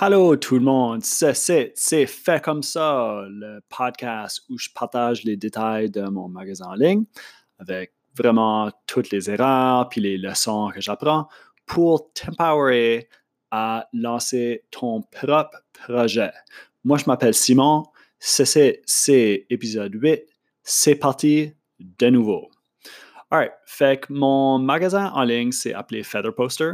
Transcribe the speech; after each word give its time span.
Allô 0.00 0.34
tout 0.34 0.56
le 0.56 0.64
monde, 0.64 1.04
c'est 1.04 1.72
c'est 1.76 2.06
fait 2.06 2.42
comme 2.42 2.64
ça, 2.64 3.24
le 3.28 3.60
podcast 3.68 4.42
où 4.48 4.58
je 4.58 4.68
partage 4.74 5.22
les 5.22 5.36
détails 5.36 5.88
de 5.88 6.02
mon 6.02 6.26
magasin 6.28 6.66
en 6.66 6.74
ligne 6.74 7.04
avec 7.60 7.92
vraiment 8.16 8.72
toutes 8.88 9.10
les 9.10 9.30
erreurs 9.30 9.88
puis 9.88 10.00
les 10.00 10.18
leçons 10.18 10.72
que 10.74 10.80
j'apprends 10.80 11.28
pour 11.64 12.12
t'empowerer 12.12 13.08
à 13.52 13.88
lancer 13.92 14.64
ton 14.72 15.02
propre 15.02 15.58
projet. 15.72 16.32
Moi, 16.82 16.98
je 16.98 17.04
m'appelle 17.06 17.34
Simon, 17.34 17.84
c'est 18.18 19.46
épisode 19.48 19.94
8, 19.94 20.24
c'est 20.64 20.96
parti 20.96 21.52
de 21.78 22.10
nouveau. 22.10 22.50
Alright, 23.30 23.52
fait 23.64 24.00
que 24.00 24.12
mon 24.12 24.58
magasin 24.58 25.12
en 25.14 25.22
ligne, 25.22 25.52
c'est 25.52 25.72
appelé 25.72 26.02
Feather 26.02 26.34
Poster. 26.34 26.72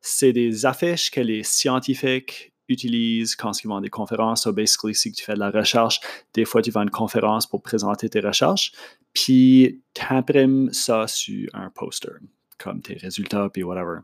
C'est 0.00 0.32
des 0.32 0.64
affiches 0.64 1.10
que 1.10 1.20
les 1.20 1.42
scientifiques 1.42 2.47
utilisent 2.68 3.36
quand 3.36 3.62
ils 3.62 3.66
vont 3.66 3.76
à 3.76 3.80
des 3.80 3.90
conférences. 3.90 4.42
So 4.42 4.52
basically, 4.52 4.94
si 4.94 5.12
tu 5.12 5.24
fais 5.24 5.34
de 5.34 5.40
la 5.40 5.50
recherche, 5.50 6.00
des 6.34 6.44
fois, 6.44 6.62
tu 6.62 6.70
vas 6.70 6.80
à 6.80 6.82
une 6.84 6.90
conférence 6.90 7.46
pour 7.46 7.62
présenter 7.62 8.08
tes 8.08 8.20
recherches, 8.20 8.72
puis 9.12 9.82
tu 9.94 10.02
imprimes 10.10 10.72
ça 10.72 11.06
sur 11.06 11.48
un 11.54 11.70
poster, 11.70 12.12
comme 12.58 12.80
tes 12.80 12.94
résultats, 12.94 13.48
puis 13.52 13.62
whatever. 13.62 14.00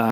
Euh, 0.00 0.10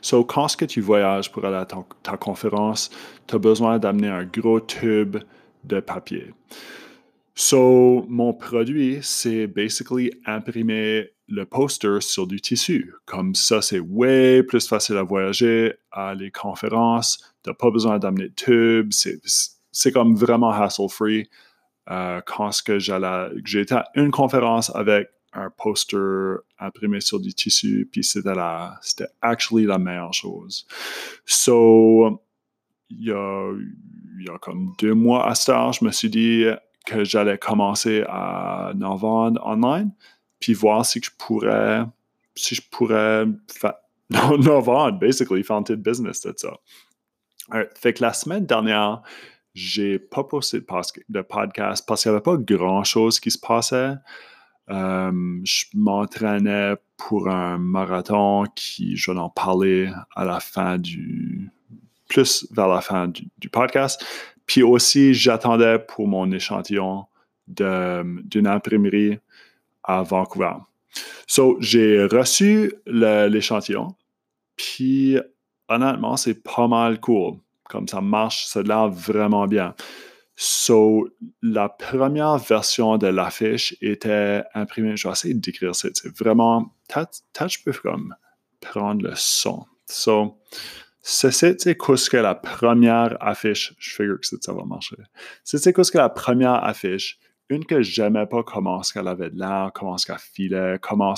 so, 0.00 0.24
quand 0.24 0.56
que 0.56 0.64
tu 0.64 0.80
voyages 0.80 1.30
pour 1.30 1.44
aller 1.44 1.56
à 1.56 1.66
ta 1.66 2.16
conférence, 2.16 2.90
tu 3.26 3.34
as 3.34 3.38
besoin 3.38 3.78
d'amener 3.78 4.08
un 4.08 4.24
gros 4.24 4.60
tube 4.60 5.18
de 5.64 5.80
papier. 5.80 6.32
So, 7.40 8.04
mon 8.08 8.34
produit, 8.34 8.98
c'est 9.00 9.46
basically 9.46 10.10
imprimer 10.26 11.10
le 11.28 11.44
poster 11.44 12.00
sur 12.00 12.26
du 12.26 12.40
tissu. 12.40 12.92
Comme 13.06 13.36
ça, 13.36 13.62
c'est 13.62 13.78
way 13.78 14.42
plus 14.42 14.66
facile 14.66 14.96
à 14.96 15.04
voyager 15.04 15.74
à 15.92 16.16
les 16.16 16.32
conférences. 16.32 17.18
Tu 17.44 17.50
n'as 17.50 17.54
pas 17.54 17.70
besoin 17.70 18.00
d'amener 18.00 18.30
de 18.30 18.34
tube. 18.34 18.90
C'est 19.70 19.92
comme 19.92 20.16
vraiment 20.16 20.50
hassle-free. 20.50 21.28
Euh, 21.88 22.20
quand 22.26 22.50
été 23.60 23.74
à 23.76 23.84
une 23.94 24.10
conférence 24.10 24.74
avec 24.74 25.08
un 25.32 25.48
poster 25.50 26.38
imprimé 26.58 27.00
sur 27.00 27.20
du 27.20 27.32
tissu, 27.34 27.88
puis 27.92 28.02
c'était 28.02 28.34
la, 28.34 28.80
c'était 28.82 29.10
actually 29.22 29.64
la 29.64 29.78
meilleure 29.78 30.12
chose. 30.12 30.66
So, 31.24 32.20
il 32.90 33.04
y 33.04 33.12
a, 33.12 33.52
y 34.18 34.28
a 34.28 34.38
comme 34.38 34.72
deux 34.80 34.94
mois 34.94 35.30
à 35.30 35.36
temps, 35.46 35.70
je 35.70 35.84
me 35.84 35.92
suis 35.92 36.10
dit 36.10 36.44
que 36.88 37.04
j'allais 37.04 37.38
commencer 37.38 38.04
à 38.08 38.72
en 38.74 39.36
online 39.42 39.90
puis 40.40 40.54
voir 40.54 40.86
si 40.86 41.00
je 41.02 41.10
pourrais, 41.16 41.84
si 42.34 42.54
je 42.54 42.62
pourrais 42.70 43.26
faire, 43.48 43.74
non, 44.10 44.92
basically, 44.92 45.42
business 45.76 46.22
de 46.22 46.32
ça. 46.36 46.54
fait 47.74 47.92
que 47.92 48.02
la 48.02 48.12
semaine 48.12 48.46
dernière, 48.46 49.02
j'ai 49.54 49.98
pas 49.98 50.24
posté 50.24 50.60
de 50.60 51.20
podcast 51.20 51.84
parce 51.86 52.02
qu'il 52.02 52.12
n'y 52.12 52.16
avait 52.16 52.22
pas 52.22 52.36
grand-chose 52.36 53.20
qui 53.20 53.30
se 53.30 53.38
passait. 53.38 53.94
Je 54.68 55.64
m'entraînais 55.74 56.74
pour 56.96 57.28
un 57.28 57.58
marathon 57.58 58.44
qui, 58.54 58.96
je 58.96 59.10
vais 59.10 59.18
en 59.18 59.30
parler 59.30 59.90
à 60.14 60.24
la 60.24 60.40
fin 60.40 60.78
du, 60.78 61.50
plus 62.08 62.46
vers 62.50 62.68
la 62.68 62.80
fin 62.80 63.08
du 63.08 63.48
podcast. 63.50 64.02
Puis 64.48 64.64
aussi, 64.64 65.14
j'attendais 65.14 65.78
pour 65.78 66.08
mon 66.08 66.32
échantillon 66.32 67.04
d'une 67.46 68.46
imprimerie 68.46 69.20
à 69.84 70.02
Vancouver. 70.02 70.54
So, 71.28 71.56
j'ai 71.60 72.04
reçu 72.04 72.74
l'échantillon, 72.86 73.94
puis 74.56 75.18
honnêtement, 75.68 76.16
c'est 76.16 76.42
pas 76.42 76.66
mal 76.66 76.98
cool. 76.98 77.34
Comme 77.64 77.86
ça 77.86 78.00
marche, 78.00 78.46
ça 78.46 78.60
a 78.60 78.88
vraiment 78.88 79.46
bien. 79.46 79.74
So, 80.34 81.08
la 81.42 81.68
première 81.68 82.38
version 82.38 82.96
de 82.96 83.08
l'affiche 83.08 83.76
était 83.82 84.44
imprimée. 84.54 84.96
Je 84.96 85.06
vais 85.06 85.12
essayer 85.12 85.34
décrire 85.34 85.74
ça. 85.74 85.88
C'est 85.92 86.16
vraiment. 86.16 86.72
Peut-être 86.88 87.52
je 87.52 87.62
peux 87.62 87.72
comme 87.72 88.14
prendre 88.60 89.02
le 89.02 89.12
son. 89.14 89.66
So, 89.86 90.38
c'est 91.10 91.30
ce 91.30 92.10
que 92.10 92.16
la 92.18 92.34
première 92.34 93.16
affiche. 93.20 93.74
Je 93.78 93.94
figure 93.94 94.20
que 94.20 94.26
ça 94.26 94.52
va 94.52 94.64
marcher. 94.64 94.96
C'est 95.42 95.58
ce 95.58 95.70
que 95.70 95.98
la 95.98 96.10
première 96.10 96.62
affiche 96.64 97.18
une 97.48 97.64
que 97.64 97.80
j'aimais 97.80 98.26
pas 98.26 98.42
comment 98.42 98.82
ce 98.82 98.92
qu'elle 98.92 99.08
avait 99.08 99.30
de 99.30 99.38
l'air, 99.38 99.70
comment 99.74 99.96
ce 99.96 100.06
qu'elle 100.06 100.18
filait, 100.18 100.78
comment 100.82 101.14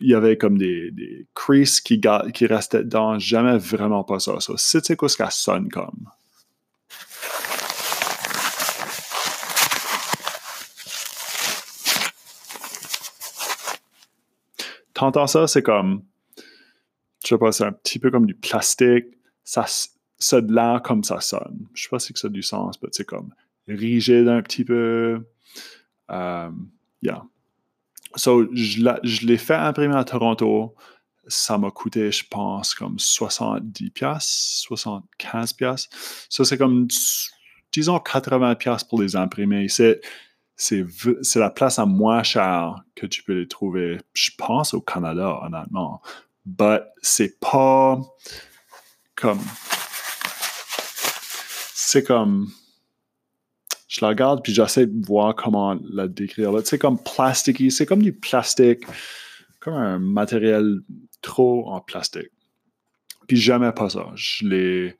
il 0.00 0.08
y 0.08 0.14
avait 0.14 0.38
comme 0.38 0.56
des, 0.56 0.90
des 0.90 1.26
creases 1.34 1.80
qui, 1.80 2.00
qui 2.32 2.46
restaient 2.46 2.82
dedans. 2.82 3.18
J'aimais 3.18 3.58
vraiment 3.58 4.04
pas 4.04 4.18
ça. 4.18 4.40
ça 4.40 4.54
c'est 4.56 4.86
ce 5.08 5.16
qu'elle 5.16 5.30
sonne 5.30 5.68
comme? 5.68 6.08
T'entends 14.94 15.26
ça, 15.26 15.46
c'est 15.46 15.62
comme, 15.62 16.04
je 17.22 17.28
sais 17.28 17.38
pas, 17.38 17.52
c'est 17.52 17.64
un 17.64 17.72
petit 17.72 17.98
peu 17.98 18.10
comme 18.10 18.26
du 18.26 18.34
plastique. 18.34 19.06
Ça, 19.44 19.66
ça 20.18 20.40
de 20.40 20.52
l'air 20.52 20.82
comme 20.82 21.04
ça 21.04 21.20
sonne. 21.20 21.66
Je 21.74 21.82
sais 21.84 21.88
pas 21.88 21.98
si 21.98 22.12
ça 22.14 22.28
a 22.28 22.30
du 22.30 22.42
sens, 22.42 22.80
mais 22.82 22.88
c'est 22.92 23.04
comme, 23.04 23.32
rigide 23.68 24.28
un 24.28 24.42
petit 24.42 24.64
peu. 24.64 25.24
Um, 26.08 26.70
yeah. 27.02 27.24
So, 28.14 28.46
je 28.54 29.26
l'ai 29.26 29.38
fait 29.38 29.54
imprimer 29.54 29.96
à 29.96 30.04
Toronto. 30.04 30.74
Ça 31.28 31.56
m'a 31.56 31.70
coûté, 31.70 32.10
je 32.10 32.24
pense, 32.28 32.74
comme 32.74 32.98
70 32.98 33.90
pièces, 33.90 34.62
75 34.66 35.52
pièces. 35.54 35.88
Ça, 36.28 36.44
c'est 36.44 36.58
comme, 36.58 36.88
disons, 37.70 37.98
80 37.98 38.56
pièces 38.56 38.84
pour 38.84 39.00
les 39.00 39.16
imprimer. 39.16 39.68
C'est 39.68 40.00
c'est 40.56 41.36
la 41.36 41.50
place 41.50 41.78
à 41.78 41.86
moins 41.86 42.22
cher 42.22 42.84
que 42.94 43.06
tu 43.06 43.22
peux 43.22 43.32
les 43.32 43.48
trouver, 43.48 43.98
je 44.14 44.30
pense, 44.36 44.74
au 44.74 44.80
Canada, 44.80 45.40
honnêtement. 45.42 46.00
But 46.44 46.82
c'est 47.02 47.38
pas 47.40 48.00
comme. 49.14 49.40
C'est 51.74 52.04
comme 52.04 52.48
je 53.92 54.00
la 54.00 54.08
regarde 54.08 54.42
puis 54.42 54.54
j'essaie 54.54 54.86
de 54.86 55.06
voir 55.06 55.36
comment 55.36 55.78
la 55.90 56.08
décrire. 56.08 56.52
C'est 56.64 56.78
comme 56.78 56.98
plasticky, 56.98 57.70
c'est 57.70 57.84
comme 57.84 58.02
du 58.02 58.14
plastique, 58.14 58.84
comme 59.60 59.74
un 59.74 59.98
matériel 59.98 60.80
trop 61.20 61.68
en 61.68 61.80
plastique. 61.80 62.30
Puis 63.28 63.36
j'aimais 63.36 63.72
pas 63.72 63.90
ça. 63.90 64.06
Je 64.14 64.46
l'ai, 64.46 64.96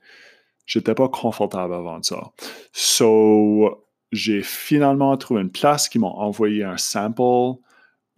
j'étais 0.67 0.95
pas 0.95 1.09
confortable 1.09 1.73
avant 1.73 2.03
ça. 2.03 2.33
So, 2.73 3.87
j'ai 4.13 4.43
finalement 4.43 5.17
trouvé 5.17 5.41
une 5.41 5.51
place 5.51 5.89
qui 5.89 5.99
m'ont 5.99 6.15
envoyé 6.15 6.63
un 6.63 6.77
sample 6.77 7.59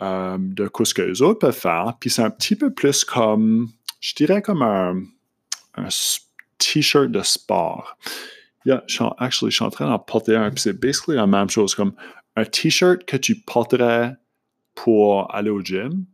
euh, 0.02 0.36
de 0.38 0.70
ce 0.84 0.94
que 0.94 1.02
les 1.02 1.22
autres 1.22 1.38
peuvent 1.38 1.56
faire. 1.56 1.94
Puis 2.00 2.10
c'est 2.10 2.22
un 2.22 2.30
petit 2.30 2.56
peu 2.56 2.72
plus 2.72 3.04
comme, 3.04 3.68
je 4.00 4.14
dirais 4.14 4.42
comme 4.42 4.62
un, 4.62 5.02
t-shirt 6.58 7.10
de 7.10 7.22
sport. 7.22 7.96
Yeah, 8.64 8.82
actually, 9.18 9.50
je 9.50 9.56
suis 9.56 9.64
en 9.64 9.70
train 9.70 9.86
d'en 9.86 9.98
porter 9.98 10.36
un, 10.36 10.50
puis 10.50 10.60
c'est 10.60 10.72
basically 10.72 11.16
la 11.16 11.26
même 11.26 11.50
chose, 11.50 11.74
comme 11.74 11.92
un 12.36 12.44
t-shirt 12.44 13.04
que 13.04 13.16
tu 13.16 13.40
porterais 13.40 14.16
pour 14.74 15.32
aller 15.34 15.50
au 15.50 15.60
gym. 15.60 16.06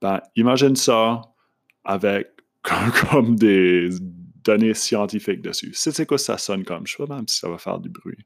Ben, 0.00 0.20
imagine 0.36 0.76
ça 0.76 1.22
avec 1.84 2.28
comme, 3.10 3.36
des 3.36 3.90
données 4.44 4.74
scientifiques 4.74 5.42
dessus. 5.42 5.72
C'est 5.74 6.06
quoi 6.06 6.18
ça 6.18 6.38
sonne 6.38 6.64
comme? 6.64 6.86
Je 6.86 6.96
sais 6.96 7.06
pas 7.06 7.16
même 7.16 7.28
si 7.28 7.38
ça 7.38 7.48
va 7.48 7.58
faire 7.58 7.78
du 7.78 7.88
bruit. 7.88 8.24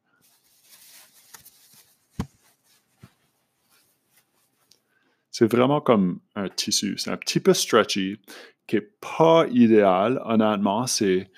C'est 5.33 5.51
vraiment 5.51 5.81
comme 5.81 6.21
un 6.37 6.49
tissu. 6.49 6.97
C'est 6.99 7.11
un 7.11 7.17
petit 7.17 7.41
peu 7.41 7.55
stretchy, 7.55 8.19
qui 8.67 8.77
n'est 8.77 8.89
pas 9.01 9.47
idéal, 9.51 10.23
honnêtement. 10.25 10.87
C'est 10.87 11.31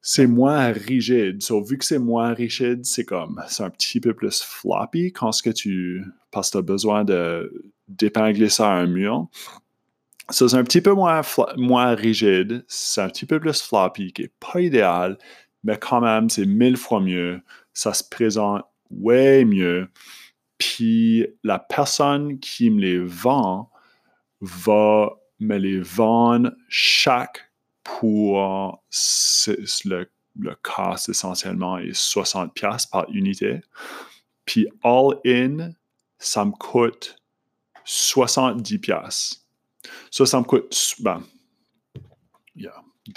c'est 0.00 0.26
moins 0.26 0.72
rigide. 0.72 1.42
So, 1.42 1.62
vu 1.62 1.76
que 1.76 1.84
c'est 1.84 1.98
moins 1.98 2.32
rigide, 2.32 2.84
c'est 2.84 3.04
comme, 3.04 3.42
c'est 3.48 3.62
un 3.62 3.70
petit 3.70 4.00
peu 4.00 4.14
plus 4.14 4.42
floppy 4.42 5.12
quand 5.12 5.32
ce 5.32 5.42
que 5.42 5.50
tu, 5.50 6.02
parce 6.30 6.48
que 6.48 6.52
tu 6.52 6.58
as 6.58 6.62
besoin 6.62 7.04
de, 7.04 7.52
d'épingler 7.88 8.48
ça 8.48 8.70
à 8.70 8.74
un 8.76 8.86
mur. 8.86 9.28
C'est 10.30 10.54
un 10.54 10.64
petit 10.64 10.80
peu 10.80 10.92
moins, 10.92 11.22
moins 11.56 11.94
rigide, 11.94 12.64
c'est 12.68 13.00
un 13.00 13.08
petit 13.08 13.26
peu 13.26 13.40
plus 13.40 13.60
floppy, 13.60 14.12
qui 14.12 14.22
n'est 14.22 14.32
pas 14.40 14.60
idéal, 14.60 15.18
mais 15.64 15.76
quand 15.78 16.00
même, 16.00 16.30
c'est 16.30 16.46
mille 16.46 16.76
fois 16.76 17.00
mieux. 17.00 17.40
Ça 17.74 17.92
se 17.92 18.04
présente 18.08 18.62
way 18.90 19.44
mieux. 19.44 19.88
Puis 20.58 21.26
la 21.44 21.58
personne 21.58 22.38
qui 22.40 22.70
me 22.70 22.80
les 22.80 22.98
vend 22.98 23.70
va 24.40 25.10
me 25.40 25.56
les 25.56 25.80
vendre 25.80 26.52
chaque 26.68 27.50
pour 27.84 28.82
le, 28.96 30.10
le 30.38 30.56
cost 30.62 31.08
essentiellement 31.08 31.78
est 31.78 31.92
60$ 31.92 32.90
par 32.90 33.08
unité. 33.10 33.60
Puis 34.44 34.66
all 34.82 35.18
in, 35.26 35.70
ça 36.18 36.44
me 36.44 36.52
coûte 36.52 37.16
70$. 37.86 39.38
Ça, 40.10 40.26
ça 40.26 40.40
me 40.40 40.44
coûte. 40.44 40.96
Ben, 41.00 41.22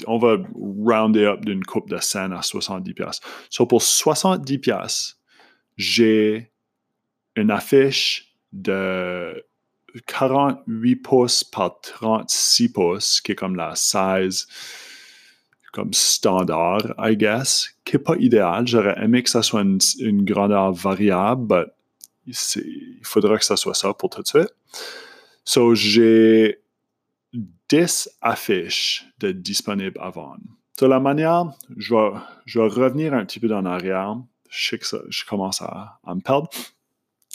on 0.08 0.18
va 0.18 0.38
rounder 0.56 1.26
up 1.26 1.44
d'une 1.44 1.64
coupe 1.66 1.90
de 1.90 1.98
scène 1.98 2.34
à 2.34 2.40
70$. 2.40 3.20
So, 3.50 3.66
pour 3.66 3.82
70$, 3.82 5.16
j'ai 5.78 6.51
une 7.36 7.52
affiche 7.52 8.36
de 8.52 9.46
48 10.08 10.96
pouces 10.98 11.44
par 11.44 11.80
36 11.82 12.70
pouces, 12.72 13.22
qui 13.22 13.34
est 13.34 13.36
comme 13.36 13.56
la 13.56 13.76
size 13.76 14.48
comme 15.72 15.94
standard, 15.94 16.94
I 16.98 17.16
guess, 17.16 17.70
qui 17.86 17.96
n'est 17.96 18.04
pas 18.04 18.16
idéal. 18.18 18.68
J'aurais 18.68 19.02
aimé 19.02 19.24
que 19.24 19.30
ça 19.30 19.42
soit 19.42 19.62
une, 19.62 20.26
grandeur 20.26 20.74
variable, 20.74 21.72
mais 22.28 22.34
il 22.34 23.00
faudra 23.04 23.38
que 23.38 23.46
ça 23.46 23.56
soit 23.56 23.74
ça 23.74 23.94
pour 23.94 24.10
tout 24.10 24.22
de 24.22 24.28
suite. 24.28 24.54
So, 25.44 25.74
j'ai 25.74 26.62
10 27.70 28.10
affiches 28.22 29.06
de 29.20 29.32
disponibles 29.32 30.00
à 30.02 30.10
vendre. 30.10 30.42
De 30.80 30.86
la 30.86 31.00
manière, 31.00 31.46
je 31.78 31.94
vais, 31.94 32.68
revenir 32.68 33.14
un 33.14 33.26
petit 33.26 33.40
peu 33.40 33.54
en 33.54 33.66
arrière. 33.66 34.18
Je 34.50 34.70
sais 34.70 34.78
que 34.78 34.86
ça, 34.86 34.98
je 35.10 35.24
commence 35.26 35.62
à, 35.62 36.00
me 36.08 36.20
perdre. 36.20 36.50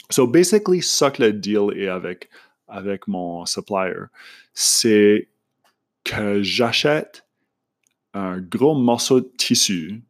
So, 0.09 0.25
basically, 0.25 0.81
ça 0.81 1.11
que 1.11 1.23
le 1.23 1.33
deal 1.33 1.71
est 1.75 1.87
avec, 1.87 3.07
mon 3.07 3.45
supplier, 3.45 4.05
c'est 4.53 5.27
que 6.03 6.41
j'achète 6.41 7.25
un 8.13 8.39
gros 8.39 8.75
morceau 8.75 9.21
de 9.21 9.29
tissu, 9.37 10.01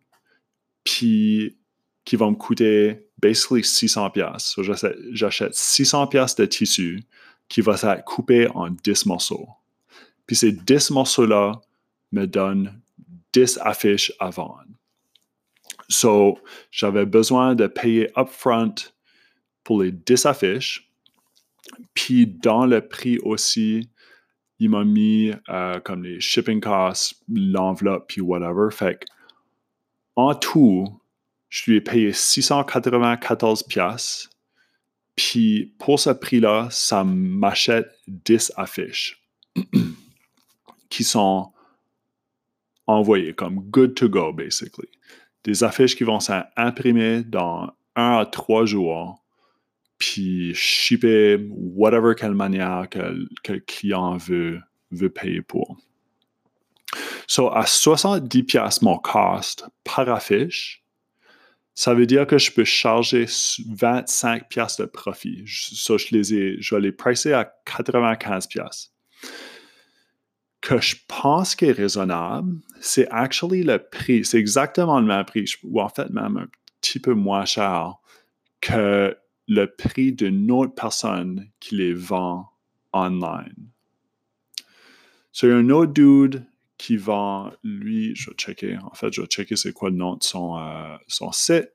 puis 0.84 1.58
qui 2.06 2.16
va 2.16 2.30
me 2.30 2.36
coûter 2.36 3.08
basically 3.20 3.64
600 3.64 4.12
pièces. 4.12 4.44
So, 4.44 4.62
j'achète 4.64 5.56
600 5.56 6.08
pièces 6.08 6.36
de 6.36 6.46
tissu 6.46 7.04
qui 7.50 7.62
va 7.62 7.74
être 7.74 8.04
coupé 8.06 8.48
en 8.54 8.70
10 8.70 9.08
morceaux. 9.08 9.48
Puis 10.26 10.36
ces 10.36 10.52
10 10.52 10.92
morceaux-là 10.92 11.60
me 12.12 12.26
donnent 12.26 12.80
10 13.34 13.60
affiches 13.64 14.14
à 14.20 14.30
vendre. 14.30 14.66
So, 15.90 16.38
j'avais 16.70 17.06
besoin 17.06 17.56
de 17.56 17.68
payer 17.68 18.12
upfront 18.18 18.76
pour 19.68 19.84
les 19.84 19.92
10 19.92 20.26
affiches. 20.28 20.90
Puis 21.94 22.26
dans 22.26 22.66
le 22.66 22.80
prix 22.88 23.20
aussi, 23.20 23.90
il 24.60 24.70
m'a 24.70 24.86
mis 24.86 25.34
euh, 25.50 25.82
comme 25.82 26.06
les 26.06 26.22
shipping 26.22 26.62
costs, 26.62 27.22
l'enveloppe, 27.28 28.08
puis 28.08 28.22
whatever. 28.22 28.72
Fait 28.72 29.04
en 30.16 30.34
tout, 30.36 30.86
je 31.50 31.70
lui 31.70 31.78
ai 31.78 31.82
payé 31.82 32.14
694 32.14 33.64
pièces. 33.64 34.30
Puis 35.18 35.74
pour 35.80 36.00
ce 36.00 36.12
prix-là, 36.12 36.70
ça 36.72 37.04
m'achète 37.04 37.90
10 38.08 38.54
affiches 38.56 39.22
qui 40.90 41.04
sont 41.04 41.52
envoyées 42.86 43.34
comme 43.34 43.60
good 43.70 43.96
to 43.96 44.08
go, 44.08 44.32
basically. 44.32 44.88
Des 45.44 45.66
affiches 45.66 45.98
qui 45.98 46.06
vont 46.06 46.22
s'imprimer 46.22 47.24
dans 47.24 47.70
un 47.98 48.20
à 48.20 48.26
trois 48.26 48.66
jours 48.66 49.22
puis 49.98 50.54
shipper 50.54 51.38
whatever 51.50 52.14
quelle 52.16 52.36
manière 52.36 52.88
que, 52.90 53.00
le 53.50 53.60
client 53.60 54.18
veut, 54.18 54.60
veut 54.92 55.10
payer 55.10 55.42
pour. 55.42 55.78
So, 57.28 57.54
à 57.54 57.66
70 57.66 58.44
pièces 58.44 58.82
mon 58.82 58.98
cost 58.98 59.66
par 59.84 60.08
affiche, 60.10 60.84
ça 61.76 61.94
veut 61.94 62.06
dire 62.06 62.26
que 62.26 62.38
je 62.38 62.52
peux 62.52 62.64
charger 62.64 63.26
25 63.70 64.48
pièces 64.50 64.78
de 64.78 64.86
profit. 64.86 65.44
So, 65.48 65.98
je 65.98 66.08
les 66.12 66.34
ai, 66.34 66.62
je 66.62 66.76
vais 66.76 66.82
les 66.82 66.92
pricer 66.92 67.34
à 67.34 67.52
95 67.66 68.48
pièces. 68.48 68.92
Que 70.62 70.80
je 70.82 70.96
pense 71.08 71.56
qui 71.56 71.66
est 71.66 71.72
raisonnable, 71.72 72.56
c'est 72.82 73.08
actually 73.10 73.64
le 73.64 73.78
prix. 73.78 74.26
C'est 74.26 74.40
exactement 74.40 75.00
le 75.00 75.06
même 75.06 75.26
prix, 75.26 75.46
ou 75.64 75.82
en 75.82 75.90
fait 75.90 76.10
même 76.10 76.38
un 76.38 76.48
petit 76.82 77.00
peu 77.00 77.14
moins 77.14 77.46
cher 77.46 77.96
que 78.62 79.16
le 79.48 79.66
prix 79.66 80.12
d'une 80.12 80.52
autre 80.52 80.76
personne 80.76 81.50
qui 81.60 81.76
les 81.76 81.94
vend 81.94 82.50
online. 82.94 83.70
C'est 85.32 85.52
un 85.52 85.70
autre 85.70 85.94
dude 85.94 86.46
qui 86.78 86.98
vend, 86.98 87.54
lui, 87.64 88.14
je 88.16 88.30
vais 88.30 88.36
checker, 88.36 88.78
en 88.78 88.94
fait, 88.94 89.12
je 89.14 89.22
vais 89.22 89.28
checker 89.28 89.56
c'est 89.56 89.72
quoi 89.74 89.90
le 89.90 89.96
nom 89.96 90.16
de 90.16 90.24
son, 90.24 90.58
euh, 90.58 90.98
site. 91.32 91.72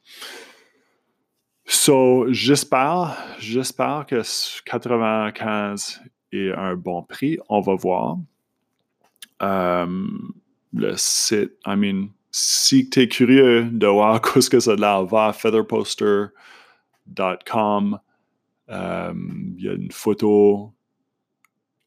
So, 1.67 2.25
j'espère, 2.33 3.23
j'espère 3.37 4.07
que 4.07 4.23
95 4.65 6.01
est 6.31 6.53
un 6.53 6.75
bon 6.75 7.03
prix. 7.03 7.37
On 7.49 7.61
va 7.61 7.75
voir. 7.75 8.17
Um, 9.39 10.33
le 10.73 10.97
site, 10.97 11.51
I 11.67 11.75
mean, 11.75 12.07
si 12.31 12.89
tu 12.89 13.01
es 13.01 13.07
curieux 13.07 13.65
de 13.65 13.85
voir 13.85 14.19
ce 14.41 14.49
que 14.49 14.59
ça 14.59 14.71
a 14.71 14.75
l'air, 14.75 15.05
va 15.05 15.27
à 15.27 15.33
featherposter.com. 15.33 17.99
Um, 18.67 19.53
il 19.55 19.65
y 19.65 19.69
a 19.69 19.73
une 19.73 19.91
photo 19.91 20.73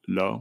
là 0.07 0.41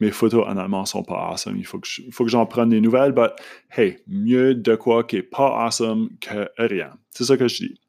mes 0.00 0.10
photos 0.10 0.46
en 0.46 0.56
allemand 0.56 0.84
sont 0.84 1.02
pas 1.02 1.30
awesome. 1.30 1.56
Il 1.56 1.66
faut 1.66 1.78
que, 1.78 2.28
j'en 2.28 2.46
prenne 2.46 2.70
des 2.70 2.80
nouvelles, 2.80 3.12
but 3.12 3.30
hey, 3.76 3.98
mieux 4.06 4.54
de 4.54 4.74
quoi 4.74 5.04
qui 5.04 5.16
est 5.16 5.22
pas 5.22 5.66
awesome 5.66 6.10
que 6.20 6.48
rien. 6.58 6.92
C'est 7.10 7.24
ça 7.24 7.36
que 7.36 7.48
je 7.48 7.56
dis. 7.56 7.80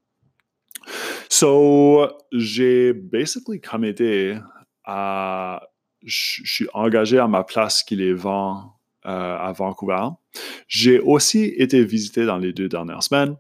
So, 1.29 2.07
j'ai 2.31 2.93
basically 2.93 3.59
committé 3.59 4.37
à. 4.85 5.61
Je 6.03 6.41
suis 6.45 6.67
engagé 6.73 7.17
à 7.17 7.27
ma 7.27 7.43
place 7.43 7.83
qui 7.83 7.95
les 7.95 8.13
vend 8.13 8.77
euh, 9.05 9.37
à 9.37 9.51
Vancouver. 9.51 10.09
J'ai 10.67 10.99
aussi 10.99 11.45
été 11.57 11.83
visité 11.83 12.25
dans 12.25 12.37
les 12.37 12.53
deux 12.53 12.69
dernières 12.69 13.03
semaines 13.03 13.35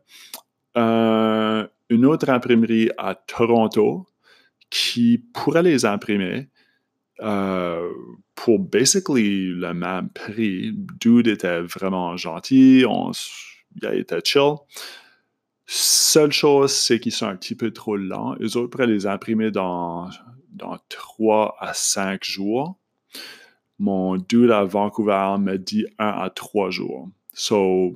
euh, 0.77 1.67
une 1.89 2.05
autre 2.05 2.29
imprimerie 2.29 2.89
à 2.97 3.15
Toronto 3.15 4.05
qui 4.69 5.17
pourrait 5.33 5.63
les 5.63 5.85
imprimer 5.85 6.49
euh, 7.21 7.89
pour 8.35 8.59
basically 8.59 9.47
le 9.47 9.73
même 9.73 10.09
prix. 10.09 10.71
Dude 10.99 11.27
était 11.27 11.61
vraiment 11.61 12.17
gentil, 12.17 12.85
on, 12.87 13.11
il 13.81 13.99
était 13.99 14.21
chill. 14.23 14.55
Seule 15.65 16.31
chose, 16.31 16.71
c'est 16.71 16.99
qu'ils 16.99 17.11
sont 17.11 17.25
un 17.25 17.35
petit 17.35 17.55
peu 17.55 17.71
trop 17.71 17.97
lents. 17.97 18.35
Eux 18.39 18.55
autres 18.55 18.69
pourraient 18.69 18.87
les 18.87 19.05
imprimer 19.05 19.51
dans, 19.51 20.09
dans 20.51 20.77
3 20.89 21.57
à 21.59 21.73
5 21.73 22.23
jours. 22.23 22.77
Mon 23.79 24.15
dude 24.17 24.51
à 24.51 24.63
Vancouver 24.63 25.35
me 25.39 25.57
dit 25.57 25.85
1 25.99 26.07
à 26.07 26.29
3 26.29 26.69
jours. 26.69 27.09
So, 27.33 27.95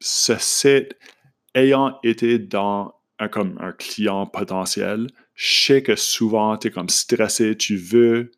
ce 0.00 0.34
site, 0.38 0.96
ayant 1.54 1.98
été 2.02 2.38
dans 2.38 2.94
comme 3.30 3.56
un 3.60 3.72
client 3.72 4.26
potentiel, 4.26 5.06
je 5.34 5.64
sais 5.66 5.82
que 5.82 5.96
souvent, 5.96 6.56
tu 6.56 6.68
es 6.68 6.70
comme 6.70 6.88
stressé, 6.88 7.56
tu 7.56 7.76
veux, 7.76 8.32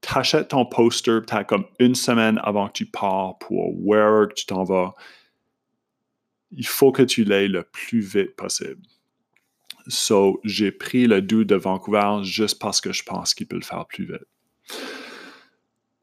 t'achètes 0.00 0.48
ton 0.48 0.64
poster, 0.64 1.20
tu 1.26 1.34
as 1.34 1.44
comme 1.44 1.64
une 1.78 1.94
semaine 1.94 2.40
avant 2.42 2.68
que 2.68 2.72
tu 2.72 2.86
pars 2.86 3.38
pour 3.38 3.74
where 3.84 4.28
tu 4.34 4.46
t'en 4.46 4.64
vas. 4.64 4.94
Il 6.52 6.66
faut 6.66 6.92
que 6.92 7.02
tu 7.02 7.24
l'aies 7.24 7.48
le 7.48 7.62
plus 7.62 8.00
vite 8.00 8.34
possible. 8.36 8.80
So, 9.88 10.40
j'ai 10.44 10.70
pris 10.70 11.06
le 11.06 11.22
doux 11.22 11.44
de 11.44 11.54
Vancouver 11.54 12.20
juste 12.22 12.58
parce 12.58 12.80
que 12.80 12.92
je 12.92 13.02
pense 13.02 13.34
qu'il 13.34 13.46
peut 13.46 13.56
le 13.56 13.62
faire 13.62 13.86
plus 13.86 14.04
vite. 14.04 14.26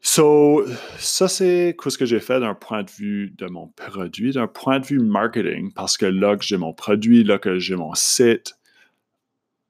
So, 0.02 0.64
ça, 1.00 1.28
c'est 1.28 1.76
ce 1.88 1.98
que 1.98 2.06
j'ai 2.06 2.20
fait 2.20 2.40
d'un 2.40 2.54
point 2.54 2.84
de 2.84 2.92
vue 2.92 3.34
de 3.38 3.48
mon 3.48 3.68
produit, 3.70 4.32
d'un 4.32 4.48
point 4.48 4.80
de 4.80 4.86
vue 4.86 5.00
marketing, 5.00 5.74
parce 5.74 5.98
que 5.98 6.06
là 6.06 6.36
que 6.38 6.44
j'ai 6.44 6.58
mon 6.58 6.74
produit, 6.74 7.24
là 7.24 7.40
que 7.40 7.58
j'ai 7.58 7.76
mon 7.76 7.94
site, 7.96 8.54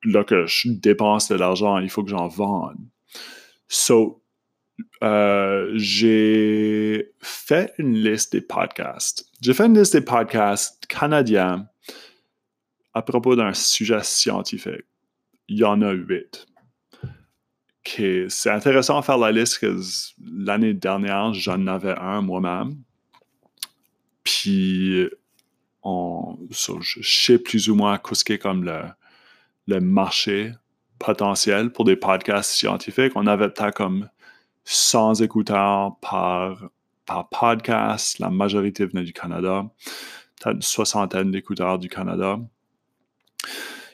là 0.04 0.24
que 0.24 0.46
je 0.46 0.70
dépense 0.70 1.30
de 1.30 1.36
l'argent, 1.36 1.78
il 1.80 1.90
faut 1.90 2.04
que 2.04 2.10
j'en 2.10 2.28
vende. 2.28 2.78
So, 3.68 4.22
euh, 5.04 5.72
j'ai 5.76 7.12
fait 7.22 7.74
une 7.78 7.94
liste 7.94 8.34
des 8.34 8.42
podcasts. 8.42 9.30
J'ai 9.42 9.54
fait 9.54 9.66
une 9.66 9.78
liste 9.78 9.94
des 9.94 10.02
podcasts 10.02 10.86
canadiens 10.88 11.68
à 12.94 13.02
propos 13.02 13.36
d'un 13.36 13.54
sujet 13.54 14.04
scientifique. 14.04 14.86
Il 15.48 15.58
y 15.58 15.64
en 15.64 15.82
a 15.82 15.92
huit 15.92 16.48
c'est 18.30 18.50
intéressant 18.50 19.00
de 19.00 19.06
faire 19.06 19.18
la 19.18 19.32
liste 19.32 19.60
que 19.60 19.80
l'année 20.20 20.74
dernière, 20.74 21.34
j'en 21.34 21.68
avais 21.68 21.96
un 21.98 22.22
moi-même. 22.22 22.78
Puis, 24.24 25.08
je 25.84 27.02
sais 27.04 27.38
plus 27.38 27.70
ou 27.70 27.76
moins 27.76 28.00
ce 28.12 28.24
qui 28.24 28.40
comme 28.40 28.66
le 29.68 29.80
marché 29.80 30.54
potentiel 31.00 31.72
pour 31.72 31.86
des 31.86 31.96
podcasts 31.96 32.52
scientifiques. 32.52 33.14
On 33.16 33.28
avait 33.28 33.50
peut-être 33.50 33.76
comme 33.76 34.10
100 34.66 35.22
écouteurs 35.22 35.98
par, 36.02 36.70
par 37.06 37.30
podcast. 37.30 38.20
La 38.20 38.30
majorité 38.30 38.86
venait 38.86 39.04
du 39.04 39.14
Canada. 39.14 39.66
Peut-être 40.40 40.56
une 40.56 40.62
soixantaine 40.62 41.32
d'écouteurs 41.32 41.80
du 41.80 41.90
Canada. 41.90 42.40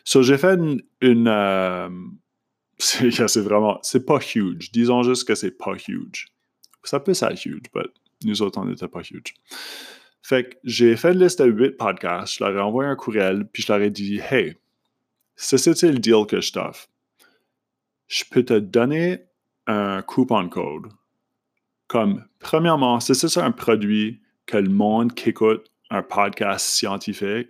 So, 0.04 0.24
j'ai 0.24 0.38
fait 0.38 0.60
une, 1.02 1.28
euh, 1.28 1.90
c'est 2.80 3.42
vraiment, 3.42 3.80
c'est 3.84 4.06
pas 4.06 4.20
huge. 4.36 4.72
Disons 4.72 5.04
juste 5.04 5.28
que 5.28 5.36
c'est 5.36 5.52
pas 5.58 5.74
huge. 5.88 6.28
Ça 6.84 7.00
peut 7.00 7.12
être 7.12 7.46
huge, 7.46 7.64
mais 7.76 7.84
nous 8.26 8.42
autres, 8.42 8.60
on 8.60 8.66
n'était 8.66 8.88
pas 8.88 9.02
huge. 9.02 9.36
Fait 10.24 10.50
que 10.50 10.56
j'ai 10.64 10.96
fait 10.96 11.14
une 11.14 11.20
liste 11.20 11.42
de 11.42 11.50
8 11.50 11.72
podcasts, 11.78 12.38
je 12.38 12.44
leur 12.44 12.56
ai 12.56 12.62
envoyé 12.62 12.90
un 12.90 12.96
courriel, 12.96 13.48
puis 13.52 13.64
je 13.64 13.72
leur 13.72 13.82
ai 13.82 13.90
dit 13.90 14.20
Hey, 14.20 14.56
c'est 15.42 15.84
le 15.84 16.00
deal 16.00 16.26
que 16.28 16.40
je 16.40 16.54
t'offre? 16.54 16.88
Je 18.08 18.24
peux 18.30 18.44
te 18.44 18.60
donner 18.60 19.24
un 19.68 20.02
coupon 20.02 20.48
code. 20.50 20.92
Comme, 21.88 22.26
premièrement, 22.40 23.00
c'est 23.00 23.14
ça 23.14 23.44
un 23.44 23.52
produit 23.52 24.22
que 24.46 24.58
le 24.58 24.70
monde 24.70 25.14
qui 25.14 25.30
écoute 25.30 25.72
un 25.90 26.04
podcast 26.04 26.66
scientifique 26.68 27.50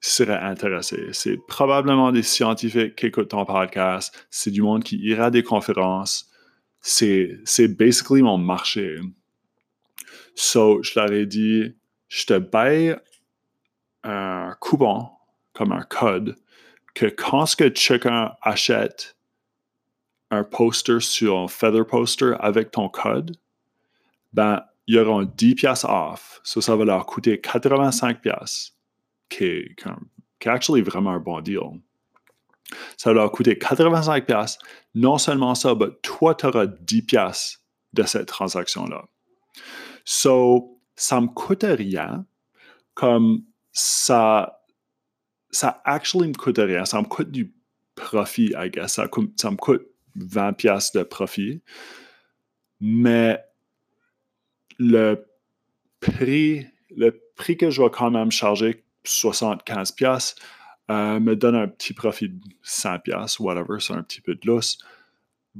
serait 0.00 0.38
intéressé. 0.38 1.08
C'est 1.12 1.38
probablement 1.48 2.12
des 2.12 2.22
scientifiques 2.22 2.94
qui 2.96 3.06
écoutent 3.06 3.30
ton 3.30 3.44
podcast. 3.44 4.26
C'est 4.30 4.50
du 4.50 4.62
monde 4.62 4.84
qui 4.84 4.96
ira 4.98 5.26
à 5.26 5.30
des 5.30 5.42
conférences. 5.42 6.30
C'est, 6.80 7.40
c'est 7.44 7.68
basically 7.68 8.22
mon 8.22 8.38
marché. 8.38 9.00
So, 10.34 10.82
je 10.82 11.00
leur 11.00 11.10
ai 11.10 11.26
dit, 11.26 11.74
je 12.06 12.26
te 12.26 12.38
baille 12.38 12.96
un 14.04 14.54
coupon, 14.60 15.08
comme 15.52 15.72
un 15.72 15.82
code, 15.82 16.36
que 16.98 17.06
quand 17.06 17.46
ce 17.46 17.54
que 17.54 17.72
chacun 17.72 18.32
achète 18.42 19.16
un 20.32 20.42
poster 20.42 21.00
sur 21.00 21.38
un 21.38 21.46
Feather 21.46 21.86
Poster 21.86 22.32
avec 22.40 22.72
ton 22.72 22.88
code, 22.88 23.36
ben, 24.32 24.64
ils 24.88 24.98
auront 24.98 25.22
10 25.22 25.54
pièces 25.54 25.84
off. 25.84 26.40
So, 26.42 26.60
ça 26.60 26.74
va 26.74 26.84
leur 26.84 27.06
coûter 27.06 27.40
85 27.40 28.20
pièces 28.20 28.72
qui 29.28 29.44
est, 29.44 29.76
qui 30.40 30.48
actually 30.48 30.82
vraiment 30.82 31.12
un 31.12 31.20
bon 31.20 31.40
deal. 31.40 31.80
Ça 32.96 33.10
va 33.10 33.20
leur 33.20 33.30
coûter 33.30 33.54
85$. 33.54 34.58
Non 34.96 35.18
seulement 35.18 35.54
ça, 35.54 35.76
mais 35.78 35.86
toi, 36.02 36.34
tu 36.34 36.46
auras 36.46 36.66
10$ 36.66 37.58
de 37.92 38.02
cette 38.02 38.26
transaction-là. 38.26 39.04
So, 40.04 40.80
ça 40.96 41.20
me 41.20 41.28
coûte 41.28 41.62
rien. 41.62 42.26
Comme 42.94 43.44
ça, 43.70 44.57
ça 45.50 45.80
actually 45.84 46.28
me 46.28 46.34
coûte 46.34 46.58
rien. 46.58 46.84
Ça 46.84 47.00
me 47.00 47.06
coûte 47.06 47.30
du 47.30 47.52
profit, 47.94 48.52
I 48.56 48.70
guess. 48.70 48.94
Ça, 48.94 49.04
me 49.04 49.56
coûte 49.56 49.86
20$ 50.16 50.94
de 50.94 51.02
profit. 51.02 51.62
Mais 52.80 53.40
le 54.78 55.26
prix, 56.00 56.66
le 56.94 57.20
prix 57.34 57.56
que 57.56 57.70
je 57.70 57.82
vais 57.82 57.90
quand 57.90 58.10
même 58.10 58.30
charger 58.30 58.84
75 59.04 59.92
pièces 59.92 60.36
euh, 60.90 61.20
me 61.20 61.34
donne 61.34 61.56
un 61.56 61.68
petit 61.68 61.92
profit 61.92 62.28
de 62.28 62.40
100 62.62 63.00
pièces 63.00 63.38
whatever, 63.38 63.80
c'est 63.80 63.94
un 63.94 64.02
petit 64.02 64.20
peu 64.20 64.34
de 64.34 64.46
lousse. 64.46 64.78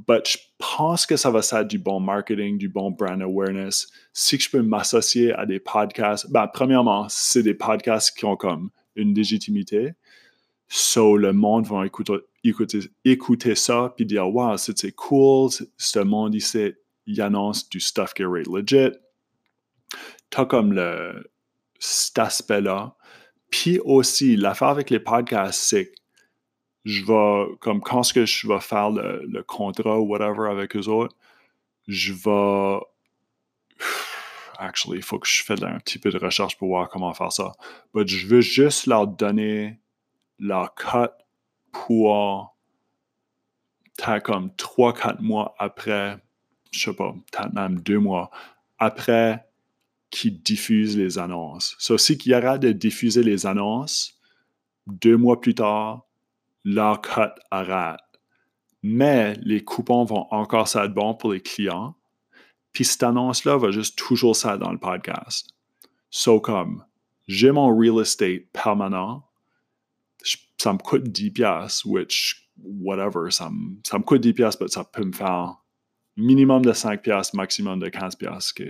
Mais 0.09 0.23
je 0.25 0.39
pense 0.59 1.07
que 1.07 1.17
ça 1.17 1.31
va 1.31 1.41
être 1.41 1.69
du 1.69 1.79
bon 1.79 1.99
marketing, 1.99 2.57
du 2.57 2.69
bon 2.69 2.91
brand 2.91 3.21
awareness. 3.21 3.89
Si 4.13 4.39
je 4.39 4.49
peux 4.49 4.63
m'associer 4.63 5.33
à 5.33 5.45
des 5.45 5.59
podcasts, 5.59 6.31
ben, 6.31 6.47
premièrement, 6.47 7.07
c'est 7.09 7.43
des 7.43 7.55
podcasts 7.55 8.17
qui 8.17 8.25
ont 8.25 8.37
comme 8.37 8.71
une 8.99 9.15
légitimité. 9.15 9.95
So, 10.69 11.17
le 11.17 11.33
monde 11.33 11.67
va 11.67 11.87
écouter, 11.87 12.19
écouter, 13.05 13.55
ça 13.55 13.95
puis 13.97 14.05
dire 14.05 14.29
Wow, 14.29 14.59
c'est 14.59 14.93
cool, 14.93 15.51
ce 15.79 15.99
monde 16.01 16.35
ici, 16.35 16.73
il 17.07 17.21
annonce 17.23 17.69
du 17.71 17.81
stuff 17.81 18.13
qui 18.13 18.23
est 18.23 18.27
legit. 18.27 18.95
T'as 20.29 20.45
comme 20.45 20.75
le, 20.75 21.31
cet 21.79 22.19
aspect-là. 22.19 22.97
Puis 23.51 23.79
aussi, 23.81 24.37
l'affaire 24.37 24.69
avec 24.69 24.91
les 24.91 25.01
podcasts, 25.01 25.61
c'est 25.61 25.87
que 25.87 25.95
je 26.85 27.05
vais, 27.05 27.57
comme 27.61 27.81
quand 27.81 28.03
ce 28.03 28.13
que 28.13 28.27
je 28.27 28.47
vais 28.47 28.61
faire 28.61 28.91
le, 28.91 29.43
contrat 29.43 29.99
ou 29.99 30.07
whatever 30.07 30.51
avec 30.51 30.77
eux 30.77 30.89
autres, 30.89 31.15
je 31.87 32.13
vais. 32.13 32.81
Actually, 34.61 34.99
il 34.99 35.05
faut 35.05 35.21
que 35.21 35.29
je 35.29 35.45
fasse 35.45 35.63
un 35.63 35.79
petit 35.79 36.01
peu 36.01 36.11
de 36.11 36.19
recherche 36.19 36.59
pour 36.59 36.69
voir 36.69 36.89
comment 36.89 37.15
faire 37.15 37.33
ça. 37.33 37.53
Mais 37.95 38.07
je 38.07 38.27
veux 38.27 38.41
juste 38.41 38.87
leur 38.87 39.07
donner 39.07 39.81
leur 40.39 40.75
cut 40.75 41.13
pour 41.71 42.57
peut 43.97 44.21
comme 44.21 44.49
3-4 44.51 45.21
mois 45.21 45.55
après, 45.59 46.19
je 46.73 46.81
sais 46.81 46.93
pas, 46.93 47.13
peut-être 47.13 47.53
même 47.53 47.81
2 47.81 47.99
mois 47.99 48.31
après 48.79 49.47
qui 50.11 50.33
diffuse 50.33 50.97
les 50.97 51.19
annonces. 51.19 51.77
So, 51.79 51.99
si 51.99 52.17
qu'il 52.19 52.33
y 52.33 52.35
de 52.59 52.73
diffuser 52.73 53.23
les 53.23 53.47
annonces, 53.47 54.19
deux 54.87 55.17
mois 55.17 55.41
plus 55.41 55.55
tard, 55.55 56.07
leur 56.65 57.01
cut 57.03 57.33
arrête. 57.51 58.01
Mais 58.83 59.35
les 59.43 59.63
coupons 59.63 60.05
vont 60.05 60.27
encore 60.31 60.69
être 60.75 60.95
bons 60.95 61.15
pour 61.15 61.33
les 61.33 61.41
clients. 61.41 61.95
Puis 62.79 62.85
cette 62.85 63.03
annonce-là 63.03 63.57
va 63.57 63.73
juste 63.73 63.99
toujours 63.99 64.37
ça 64.37 64.57
dans 64.57 64.71
le 64.71 64.79
podcast. 64.79 65.49
So, 66.11 66.39
comme 66.39 66.85
j'ai 67.27 67.51
mon 67.51 67.77
real 67.77 68.01
estate 68.01 68.43
permanent, 68.53 69.25
ça 70.59 70.73
me 70.73 70.79
coûte 70.79 71.03
10 71.03 71.33
pièces, 71.33 71.85
which, 71.85 72.49
whatever, 72.63 73.33
ça 73.33 73.51
me, 73.51 74.03
coûte 74.05 74.21
10 74.21 74.33
pièces, 74.33 74.61
mais 74.61 74.69
ça 74.69 74.85
peut 74.85 75.03
me 75.03 75.11
faire 75.11 75.57
minimum 76.17 76.65
de 76.65 76.73
5 76.73 77.03
pièces, 77.03 77.35
maximum 77.35 77.81
de 77.81 77.89
15 77.89 78.15
pièces, 78.15 78.53
qui, 78.53 78.67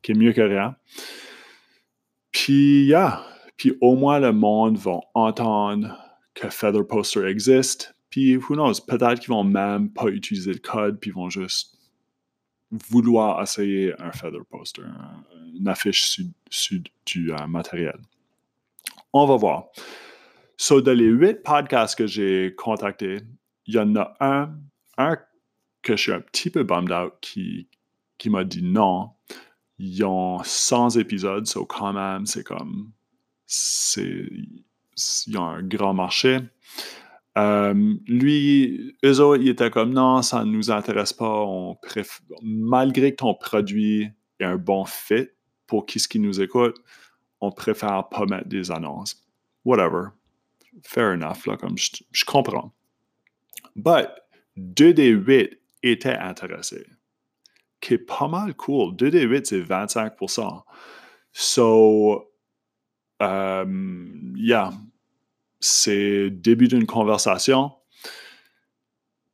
qui 0.00 0.12
est 0.12 0.14
mieux 0.14 0.32
que 0.32 0.42
rien. 0.42 0.76
Puis, 2.30 2.84
yeah. 2.84 3.20
Puis 3.56 3.76
au 3.80 3.96
moins 3.96 4.20
le 4.20 4.32
monde 4.32 4.78
va 4.78 5.00
entendre 5.12 5.98
que 6.34 6.48
Feather 6.48 6.86
Poster 6.86 7.24
existe. 7.24 7.96
Puis, 8.10 8.36
who 8.36 8.54
knows, 8.54 8.74
peut-être 8.86 9.18
qu'ils 9.18 9.30
vont 9.30 9.42
même 9.42 9.92
pas 9.92 10.06
utiliser 10.06 10.52
le 10.52 10.60
code, 10.60 11.00
puis 11.00 11.10
ils 11.10 11.14
vont 11.14 11.30
juste 11.30 11.79
vouloir 12.70 13.42
essayer 13.42 13.92
un 14.00 14.12
Feather 14.12 14.44
Poster, 14.48 14.82
une 15.58 15.68
affiche 15.68 16.18
sur, 16.48 16.78
du 17.06 17.32
euh, 17.32 17.46
matériel. 17.46 17.98
On 19.12 19.26
va 19.26 19.36
voir. 19.36 19.64
So, 20.56 20.80
de 20.80 20.90
les 20.90 21.06
huit 21.06 21.42
podcasts 21.42 21.96
que 21.96 22.06
j'ai 22.06 22.54
contactés, 22.56 23.18
il 23.66 23.74
y 23.74 23.78
en 23.78 23.96
a 23.96 24.14
un, 24.20 24.54
un 24.98 25.16
que 25.82 25.96
je 25.96 26.02
suis 26.02 26.12
un 26.12 26.20
petit 26.20 26.50
peu 26.50 26.62
bummed 26.62 26.92
out 26.92 27.14
qui, 27.20 27.68
qui 28.18 28.30
m'a 28.30 28.44
dit 28.44 28.62
non. 28.62 29.10
Ils 29.78 30.04
ont 30.04 30.42
100 30.44 30.98
épisodes, 30.98 31.46
so 31.46 31.64
quand 31.64 31.92
même, 31.92 32.26
c'est 32.26 32.44
comme. 32.44 32.92
C'est. 33.46 34.28
Il 35.26 35.32
y 35.32 35.36
a 35.36 35.40
un 35.40 35.62
grand 35.62 35.94
marché. 35.94 36.38
Euh, 37.38 37.94
lui, 38.06 38.96
eux 39.04 39.20
autres, 39.20 39.42
ils 39.42 39.50
étaient 39.50 39.70
comme 39.70 39.92
non, 39.92 40.22
ça 40.22 40.44
ne 40.44 40.50
nous 40.50 40.70
intéresse 40.70 41.12
pas. 41.12 41.44
On 41.44 41.76
Malgré 42.42 43.12
que 43.12 43.16
ton 43.16 43.34
produit 43.34 44.08
est 44.40 44.44
un 44.44 44.56
bon 44.56 44.84
fit 44.84 45.28
pour 45.66 45.86
qui 45.86 46.00
ce 46.00 46.08
qui 46.08 46.18
nous 46.18 46.40
écoute, 46.40 46.76
on 47.40 47.52
préfère 47.52 48.08
pas 48.08 48.26
mettre 48.26 48.48
des 48.48 48.70
annonces. 48.70 49.24
Whatever. 49.64 50.08
Fair 50.82 51.12
enough, 51.12 51.46
là, 51.46 51.56
comme 51.56 51.78
je, 51.78 51.90
je 52.10 52.24
comprends. 52.24 52.72
But 53.76 54.08
2 54.56 54.92
des 54.94 55.08
8 55.08 55.58
étaient 55.82 56.16
intéressés. 56.16 56.86
Qui 57.80 57.94
est 57.94 57.98
pas 57.98 58.28
mal 58.28 58.54
cool. 58.54 58.94
2 58.96 59.10
des 59.10 59.22
8, 59.22 59.46
c'est 59.46 59.60
25%. 59.62 60.62
So, 61.32 62.32
um, 63.20 64.34
yeah, 64.36 64.72
c'est 65.60 66.30
début 66.30 66.68
d'une 66.68 66.86
conversation. 66.86 67.72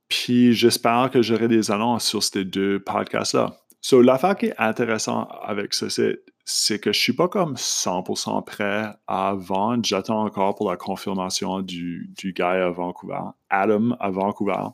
Puis 0.08 0.52
j'espère 0.52 1.10
que 1.10 1.22
j'aurai 1.22 1.48
des 1.48 1.70
annonces 1.70 2.04
sur 2.04 2.22
ces 2.22 2.44
deux 2.44 2.80
podcasts-là. 2.80 3.56
So, 3.80 4.02
l'affaire 4.02 4.36
qui 4.36 4.46
est 4.46 4.58
intéressante 4.58 5.28
avec 5.42 5.72
ce 5.72 5.88
site, 5.88 6.20
c'est 6.44 6.80
que 6.80 6.92
je 6.92 6.98
suis 6.98 7.12
pas 7.12 7.28
comme 7.28 7.54
100% 7.54 8.44
prêt 8.44 8.88
à 9.06 9.34
vendre. 9.34 9.84
J'attends 9.84 10.24
encore 10.24 10.54
pour 10.54 10.70
la 10.70 10.76
confirmation 10.76 11.60
du, 11.60 12.10
du 12.16 12.32
gars 12.32 12.66
à 12.66 12.70
Vancouver, 12.70 13.20
Adam 13.50 13.96
à 14.00 14.10
Vancouver, 14.10 14.70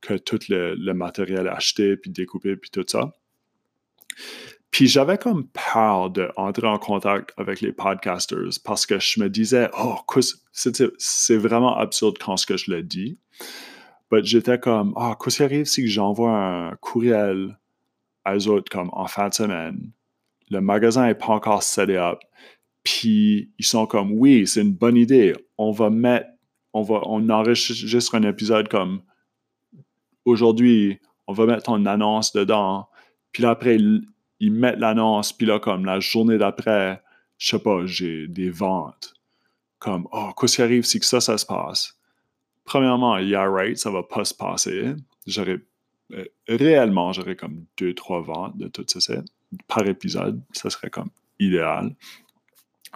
que 0.00 0.14
tout 0.14 0.40
le, 0.48 0.74
le 0.74 0.94
matériel 0.94 1.48
acheté, 1.48 1.96
puis 1.96 2.10
découpé, 2.10 2.56
puis 2.56 2.70
tout 2.70 2.84
ça. 2.86 3.12
Puis 4.70 4.86
j'avais 4.86 5.18
comme 5.18 5.48
peur 5.48 6.10
d'entrer 6.10 6.66
en 6.66 6.78
contact 6.78 7.32
avec 7.36 7.60
les 7.60 7.72
podcasters 7.72 8.58
parce 8.64 8.86
que 8.86 9.00
je 9.00 9.20
me 9.20 9.28
disais, 9.28 9.68
oh, 9.78 9.96
c'est 10.98 11.36
vraiment 11.36 11.76
absurde 11.76 12.18
quand 12.18 12.36
ce 12.36 12.46
que 12.46 12.56
je 12.56 12.70
le 12.70 12.82
dis. 12.82 13.18
Mais 14.12 14.22
j'étais 14.22 14.58
comme, 14.58 14.92
oh, 14.96 15.14
qu'est-ce 15.16 15.38
qui 15.38 15.42
arrive 15.42 15.64
si 15.64 15.86
j'envoie 15.88 16.36
un 16.36 16.76
courriel 16.76 17.58
à 18.24 18.36
eux 18.36 18.48
autres 18.48 18.70
comme 18.70 18.90
en 18.92 19.06
fin 19.06 19.28
de 19.28 19.34
semaine? 19.34 19.90
Le 20.50 20.60
magasin 20.60 21.06
n'est 21.06 21.14
pas 21.14 21.28
encore 21.28 21.62
set 21.62 21.90
up. 21.90 22.20
Puis 22.84 23.52
ils 23.58 23.64
sont 23.64 23.86
comme, 23.86 24.12
oui, 24.12 24.46
c'est 24.46 24.62
une 24.62 24.72
bonne 24.72 24.96
idée. 24.96 25.34
On 25.58 25.72
va 25.72 25.90
mettre, 25.90 26.28
on 26.72 26.82
va, 26.82 27.00
on 27.06 27.28
enregistre 27.28 28.14
un 28.14 28.22
épisode 28.22 28.68
comme 28.68 29.02
aujourd'hui, 30.24 31.00
on 31.26 31.32
va 31.32 31.46
mettre 31.46 31.64
ton 31.64 31.84
annonce 31.86 32.32
dedans. 32.32 32.88
Puis 33.32 33.44
après, 33.44 33.78
ils 34.40 34.52
mettent 34.52 34.78
l'annonce, 34.78 35.32
puis 35.32 35.46
là, 35.46 35.60
comme 35.60 35.84
la 35.84 36.00
journée 36.00 36.38
d'après, 36.38 37.02
je 37.38 37.50
sais 37.50 37.58
pas, 37.58 37.84
j'ai 37.84 38.26
des 38.26 38.50
ventes. 38.50 39.14
Comme, 39.78 40.08
oh, 40.12 40.30
qu'est-ce 40.38 40.56
qui 40.56 40.62
arrive 40.62 40.84
si 40.84 40.98
que 40.98 41.06
ça, 41.06 41.20
ça 41.20 41.38
se 41.38 41.46
passe? 41.46 41.98
Premièrement, 42.64 43.18
yeah, 43.18 43.48
right, 43.48 43.78
ça 43.78 43.90
va 43.90 44.02
pas 44.02 44.24
se 44.24 44.34
passer. 44.34 44.94
J'aurais, 45.26 45.60
euh, 46.12 46.24
réellement, 46.48 47.12
j'aurais 47.12 47.36
comme 47.36 47.64
deux, 47.76 47.94
trois 47.94 48.20
ventes 48.20 48.56
de 48.56 48.68
tout 48.68 48.84
ça 48.86 49.14
par 49.68 49.86
épisode. 49.86 50.42
Ça 50.52 50.70
serait 50.70 50.90
comme 50.90 51.10
idéal. 51.38 51.94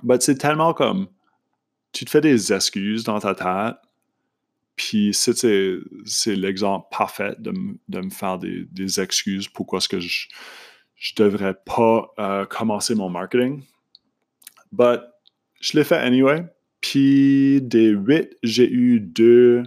Mais 0.03 0.21
c'est 0.21 0.37
tellement 0.37 0.75
comme, 0.75 1.09
tu 1.93 2.05
te 2.05 2.11
fais 2.11 2.21
des 2.21 2.53
excuses 2.53 3.05
dans 3.05 3.19
ta 3.19 3.35
tête, 3.35 3.77
puis 4.77 5.15
c'est 5.15 6.37
l'exemple 6.37 6.87
parfait 6.91 7.37
de, 7.39 7.53
de, 7.89 8.01
me 8.01 8.11
faire 8.11 8.39
des, 8.39 8.65
des 8.65 9.01
excuses 9.01 9.49
pourquoi 9.49 9.79
est-ce 9.79 9.89
que 9.89 10.01
je 10.01 10.27
je 10.97 11.15
devrais 11.17 11.55
pas 11.55 12.13
euh, 12.19 12.45
commencer 12.47 12.95
mon 12.95 13.09
marketing. 13.09 13.63
But 14.73 15.01
je 15.61 15.77
l'ai 15.77 15.85
fait 15.85 15.97
anyway. 15.97 16.45
Puis 16.81 17.63
des 17.63 17.89
huit, 17.89 18.37
j'ai 18.43 18.71
eu 18.71 19.01
deux 19.01 19.63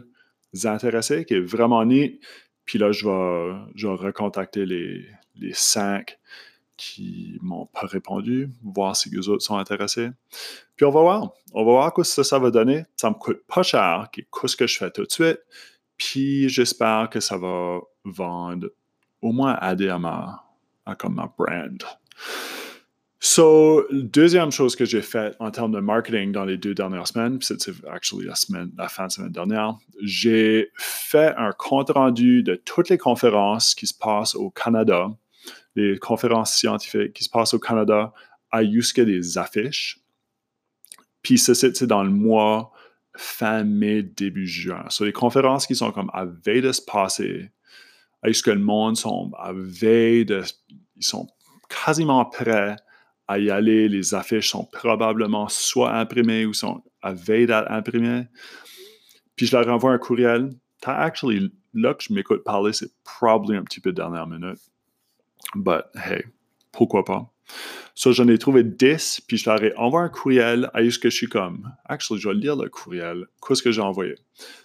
intéressés 0.66 1.26
qui 1.26 1.36
est 1.36 1.40
vraiment 1.40 1.84
neat. 1.86 2.20
Puis 2.66 2.78
là, 2.78 2.92
je 2.92 3.08
vais, 3.08 3.60
je 3.76 3.88
vais 3.88 3.94
recontacter 3.94 4.66
les, 4.66 5.06
les 5.36 5.54
cinq 5.54 6.18
qui 6.76 7.40
m'ont 7.42 7.66
pas 7.66 7.88
répondu, 7.88 8.50
voir 8.64 8.96
si 8.96 9.10
les 9.10 9.28
autres 9.30 9.44
sont 9.44 9.58
intéressés. 9.58 10.10
Puis 10.76 10.86
on 10.86 10.92
va 10.92 11.02
voir. 11.02 11.32
On 11.54 11.66
va 11.66 11.72
voir 11.72 12.06
ce 12.06 12.22
que 12.22 12.24
ça, 12.24 12.38
va 12.38 12.52
donner. 12.52 12.86
Ça 12.96 13.10
me 13.10 13.16
coûte 13.16 13.42
pas 13.48 13.64
cher, 13.64 14.10
qu'est-ce 14.12 14.56
que 14.56 14.68
je 14.68 14.78
fais 14.78 14.92
tout 14.92 15.04
de 15.04 15.12
suite. 15.12 15.40
Puis 15.98 16.48
j'espère 16.50 17.10
que 17.10 17.20
ça 17.20 17.38
va 17.38 17.80
vendre 18.06 18.70
au 19.22 19.32
moins 19.32 19.60
aider 19.60 19.90
à 19.90 19.98
ma, 19.98 20.47
comme 20.96 21.16
ma 21.16 21.32
brand. 21.38 21.84
So, 23.20 23.86
deuxième 23.92 24.52
chose 24.52 24.76
que 24.76 24.86
j'ai 24.86 25.02
faite 25.02 25.36
en 25.40 25.50
termes 25.50 25.72
de 25.72 25.80
marketing 25.80 26.32
dans 26.32 26.46
les 26.46 26.58
deux 26.58 26.76
dernières 26.76 27.08
semaines, 27.08 27.42
c'était 27.42 27.72
actually 27.92 28.28
la, 28.28 28.36
semaine, 28.36 28.72
la 28.78 28.88
fin 28.90 29.08
de 29.08 29.12
semaine 29.12 29.32
dernière, 29.32 29.76
j'ai 30.04 30.70
fait 30.78 31.34
un 31.36 31.52
compte 31.52 31.90
rendu 31.90 32.44
de 32.44 32.56
toutes 32.56 32.90
les 32.90 32.98
conférences 33.00 33.74
qui 33.74 33.88
se 33.88 33.94
passent 33.94 34.36
au 34.36 34.52
Canada, 34.52 35.10
les 35.76 35.98
conférences 35.98 36.54
scientifiques 36.54 37.14
qui 37.14 37.24
se 37.24 37.30
passent 37.30 37.56
au 37.56 37.60
Canada 37.60 38.14
à 38.52 38.64
jusqu'à 38.64 39.04
des 39.04 39.40
affiches. 39.40 40.00
Puis 41.24 41.40
c'est 41.40 41.84
dans 41.84 42.04
le 42.04 42.12
mois 42.12 42.72
fin 43.16 43.64
mai, 43.64 44.04
début 44.04 44.46
juin. 44.46 44.86
So, 44.90 45.06
les 45.06 45.12
conférences 45.12 45.66
qui 45.66 45.76
sont 45.76 45.92
comme 45.92 46.12
à 46.14 46.26
veille 46.26 46.62
de 46.62 46.72
se 46.72 46.82
passer, 46.82 47.50
est-ce 48.24 48.44
que 48.44 48.52
le 48.52 48.60
monde 48.60 48.98
sont 48.98 49.32
à 49.38 49.54
veille 49.54 50.26
de. 50.26 50.44
Ils 50.96 51.06
sont 51.06 51.28
quasiment 51.70 52.26
prêts 52.26 52.76
à 53.28 53.40
y 53.40 53.50
aller. 53.50 53.88
Les 53.90 54.14
affiches 54.14 54.50
sont 54.50 54.66
probablement 54.66 55.48
soit 55.50 55.94
imprimées 55.96 56.46
ou 56.46 56.54
sont 56.54 56.84
à 57.02 57.14
veille 57.14 57.46
d'être 57.46 57.72
imprimées? 57.72 58.28
Puis 59.36 59.46
je 59.46 59.56
leur 59.56 59.68
envoie 59.68 59.92
un 59.92 59.98
courriel. 59.98 60.50
T'as 60.82 60.96
actually, 60.96 61.52
là 61.74 61.94
que 61.94 62.04
je 62.04 62.14
m'écoute 62.14 62.44
parler, 62.44 62.74
c'est 62.74 62.92
probablement 63.04 63.62
un 63.62 63.64
petit 63.64 63.80
peu 63.80 63.92
dernière 63.92 64.28
minute. 64.28 64.60
But 65.56 65.86
hey, 65.96 66.24
pourquoi 66.72 67.06
pas? 67.06 67.32
So, 67.96 68.12
j'en 68.12 68.28
ai 68.28 68.38
trouvé 68.38 68.64
10, 68.64 69.22
puis 69.28 69.38
je 69.38 69.50
leur 69.50 69.64
ai 69.64 69.76
envoyé 69.78 70.06
un 70.06 70.10
courriel 70.10 70.70
à 70.74 70.88
ce 70.90 71.00
que 71.00 71.10
je 71.10 71.16
suis 71.16 71.28
comme. 71.28 71.72
Actually, 71.86 72.20
je 72.20 72.30
vais 72.30 72.36
lire 72.36 72.56
le 72.56 72.70
courriel. 72.70 73.26
Qu'est-ce 73.46 73.64
que 73.64 73.72
j'ai 73.72 73.82
envoyé? 73.82 74.16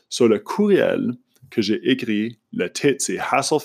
So, 0.08 0.26
le 0.26 0.38
courriel, 0.38 1.12
que 1.52 1.60
j'ai 1.60 1.78
écrit. 1.88 2.38
Le 2.52 2.72
titre, 2.72 3.04
c'est 3.04 3.18
Hassle 3.18 3.60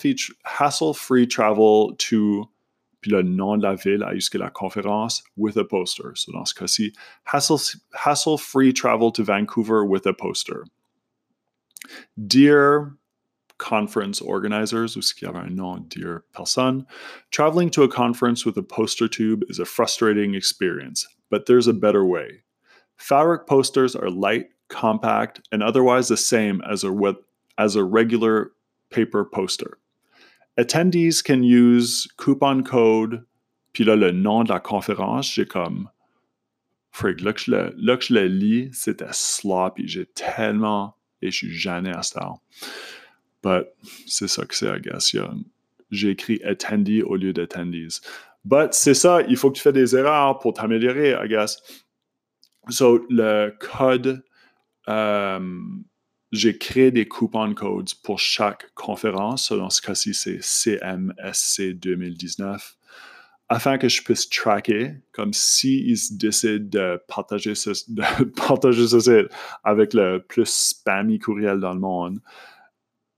Free, 0.93 1.27
Travel 1.27 1.95
to, 1.97 2.49
puis 3.01 3.11
le 3.11 3.23
nom 3.23 3.57
de 3.57 3.63
la 3.63 3.75
ville 3.75 4.05
jusqu'à 4.13 4.37
la 4.37 4.49
conférence, 4.49 5.23
with 5.37 5.57
a 5.57 5.63
poster. 5.63 6.11
So 6.15 6.33
dans 6.33 6.45
ce 6.45 6.53
cas-ci, 6.53 6.93
Hassle, 7.25 8.37
Free 8.37 8.73
Travel 8.73 9.11
to 9.13 9.23
Vancouver 9.23 9.85
with 9.85 10.05
a 10.05 10.13
poster. 10.13 10.65
Dear 12.27 12.97
conference 13.57 14.21
organizers, 14.21 14.97
ou 14.97 15.01
ce 15.01 15.13
avait 15.25 15.39
un 15.39 15.55
nom, 15.55 15.85
dear 15.87 16.25
personne, 16.33 16.85
traveling 17.31 17.69
to 17.69 17.83
a 17.83 17.87
conference 17.87 18.45
with 18.45 18.57
a 18.57 18.61
poster 18.61 19.07
tube 19.07 19.43
is 19.49 19.59
a 19.59 19.65
frustrating 19.65 20.35
experience, 20.35 21.07
but 21.29 21.45
there's 21.45 21.67
a 21.67 21.73
better 21.73 22.05
way. 22.05 22.43
Fabric 22.97 23.47
posters 23.47 23.95
are 23.95 24.09
light, 24.09 24.49
compact, 24.67 25.39
and 25.51 25.63
otherwise 25.63 26.09
the 26.09 26.17
same 26.17 26.61
as 26.69 26.83
a, 26.83 26.91
as 27.57 27.75
a 27.75 27.83
regular 27.83 28.51
paper 28.89 29.23
poster. 29.25 29.77
Attendees 30.57 31.23
can 31.23 31.43
use 31.43 32.07
coupon 32.17 32.63
code, 32.63 33.25
puis 33.73 33.83
là, 33.83 33.95
le 33.95 34.11
nom 34.11 34.43
de 34.43 34.49
la 34.49 34.59
conférence, 34.59 35.31
j'ai 35.31 35.45
comme. 35.45 35.89
Frig, 36.91 37.21
là 37.21 37.33
que 37.33 37.41
je 37.41 37.51
le, 37.51 37.75
là 37.77 37.95
je 37.99 38.11
le 38.11 38.25
lis, 38.25 38.69
c'était 38.73 39.11
sloppy. 39.11 39.87
J'ai 39.87 40.07
tellement. 40.07 40.95
Et 41.21 41.29
je 41.29 41.37
suis 41.37 41.51
gêné 41.51 41.91
à 41.91 42.01
ça. 42.01 42.33
But 43.43 43.67
c'est 44.07 44.27
ça 44.27 44.45
que 44.45 44.55
c'est, 44.55 44.67
I 44.67 44.81
guess. 44.81 45.15
J'ai 45.91 46.09
écrit 46.09 46.41
attendee 46.43 47.03
au 47.03 47.15
lieu 47.15 47.33
d'attendees. 47.33 48.01
But 48.43 48.73
c'est 48.73 48.95
ça, 48.95 49.21
il 49.27 49.37
faut 49.37 49.51
que 49.51 49.57
tu 49.57 49.61
fasses 49.61 49.73
des 49.73 49.95
erreurs 49.95 50.39
pour 50.39 50.53
t'améliorer, 50.53 51.11
I 51.11 51.27
guess. 51.27 51.61
So, 52.69 53.05
le 53.09 53.55
code. 53.59 54.23
Um, 54.87 55.85
j'ai 56.31 56.57
créé 56.57 56.91
des 56.91 57.07
coupon 57.07 57.53
codes 57.53 57.89
pour 58.03 58.19
chaque 58.19 58.73
conférence. 58.73 59.51
Dans 59.51 59.69
ce 59.69 59.81
cas-ci, 59.81 60.13
c'est 60.13 60.39
CMSC 60.41 61.73
2019 61.73 62.77
afin 63.49 63.77
que 63.77 63.87
je 63.87 64.03
puisse 64.03 64.29
tracker, 64.29 64.95
comme 65.13 65.31
s'ils 65.33 66.17
décident 66.17 66.67
de 66.69 67.01
partager 67.07 67.55
ce, 67.55 67.71
partager 68.35 68.87
ce 68.87 69.29
avec 69.63 69.93
le 69.93 70.19
plus 70.19 70.49
spammy 70.49 71.19
courriel 71.19 71.59
dans 71.59 71.73
le 71.73 71.79
monde, 71.79 72.19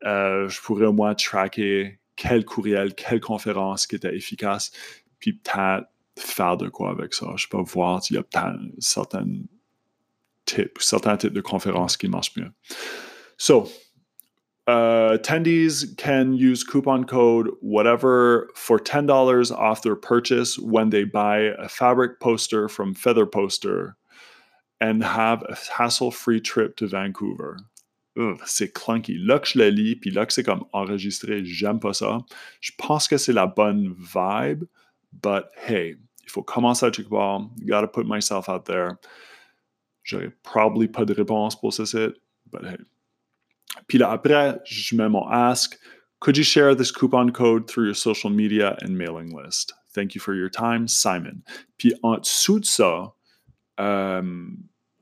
euh, 0.06 0.48
je 0.48 0.62
pourrais 0.62 0.86
au 0.86 0.94
moins 0.94 1.16
tracker 1.16 2.00
quel 2.16 2.46
courriel, 2.46 2.94
quelle 2.94 3.20
conférence 3.20 3.88
qui 3.88 3.96
était 3.96 4.16
efficace, 4.16 4.72
puis 5.20 5.34
peut-être 5.34 5.88
faire 6.18 6.58
de 6.58 6.70
quoi 6.70 6.92
avec 6.92 7.14
ça. 7.14 7.28
Je 7.36 7.48
peux 7.48 7.62
voir 7.62 8.04
s'il 8.04 8.18
y 8.18 8.20
a 8.20 8.24
peut-être 8.24 8.60
certaines 8.78 9.48
types, 10.56 10.82
certains 10.82 11.18
types 11.18 11.34
de 11.34 11.42
conférences 11.42 11.98
qui 11.98 12.08
marchent 12.08 12.36
mieux. 12.36 12.52
So, 13.38 13.70
uh, 14.68 15.18
attendees 15.18 15.98
can 15.98 16.34
use 16.34 16.64
coupon 16.64 17.06
code 17.06 17.50
whatever 17.62 18.50
for 18.56 18.80
$10 18.80 19.52
off 19.52 19.82
their 19.82 19.96
purchase 19.96 20.58
when 20.58 20.90
they 20.90 21.04
buy 21.04 21.54
a 21.58 21.70
fabric 21.70 22.20
poster 22.20 22.68
from 22.68 22.94
Feather 22.94 23.26
Poster 23.26 23.96
and 24.82 25.04
have 25.04 25.44
a 25.50 25.56
hassle-free 25.78 26.42
trip 26.42 26.76
to 26.78 26.88
Vancouver. 26.88 27.58
c'est 28.46 28.74
clunky. 28.74 29.18
Là 29.18 29.40
que 29.40 29.48
je 29.48 29.60
le 29.60 29.70
lis, 29.70 29.96
puis 29.96 30.12
là 30.12 30.26
que 30.26 30.34
c'est 30.34 30.44
comme 30.44 30.66
enregistré, 30.74 31.46
j'aime 31.46 31.80
pas 31.80 31.94
ça. 31.94 32.20
Je 32.60 32.72
pense 32.78 33.08
que 33.08 33.18
c'est 33.18 33.32
la 33.32 33.48
bonne 33.48 33.96
vibe, 33.98 34.66
but 35.14 35.46
hey, 35.68 35.96
Il 36.30 36.32
faut 36.32 36.44
commencer 36.44 36.86
à 36.86 36.92
quelque. 36.92 37.10
Gotta 37.10 37.88
put 37.88 38.06
myself 38.06 38.50
out 38.50 38.66
there. 38.66 39.00
J'aurais 40.10 40.32
probably 40.42 40.88
pas 40.88 41.06
de 41.06 41.14
réponse 41.14 41.60
pour 41.60 41.72
ce 41.72 41.86
site, 41.86 42.16
but 42.52 42.64
hey. 42.64 42.78
Puis 43.88 44.00
là, 44.00 44.10
après, 44.10 44.60
je 44.66 44.96
mets 44.96 45.08
mon 45.08 45.28
ask. 45.28 45.80
Could 46.20 46.36
you 46.36 46.44
share 46.44 46.76
this 46.76 46.92
coupon 46.92 47.30
code 47.32 47.68
through 47.68 47.86
your 47.86 47.96
social 47.96 48.32
media 48.32 48.76
and 48.82 48.90
mailing 48.90 49.38
list? 49.38 49.74
Thank 49.94 50.16
you 50.16 50.20
for 50.20 50.34
your 50.34 50.50
time, 50.50 50.88
Simon. 50.88 51.44
Puis 51.78 51.94
en 52.02 52.18
dessous 52.18 52.60
de 52.60 52.66
ça, 52.66 53.14
euh, 53.80 54.48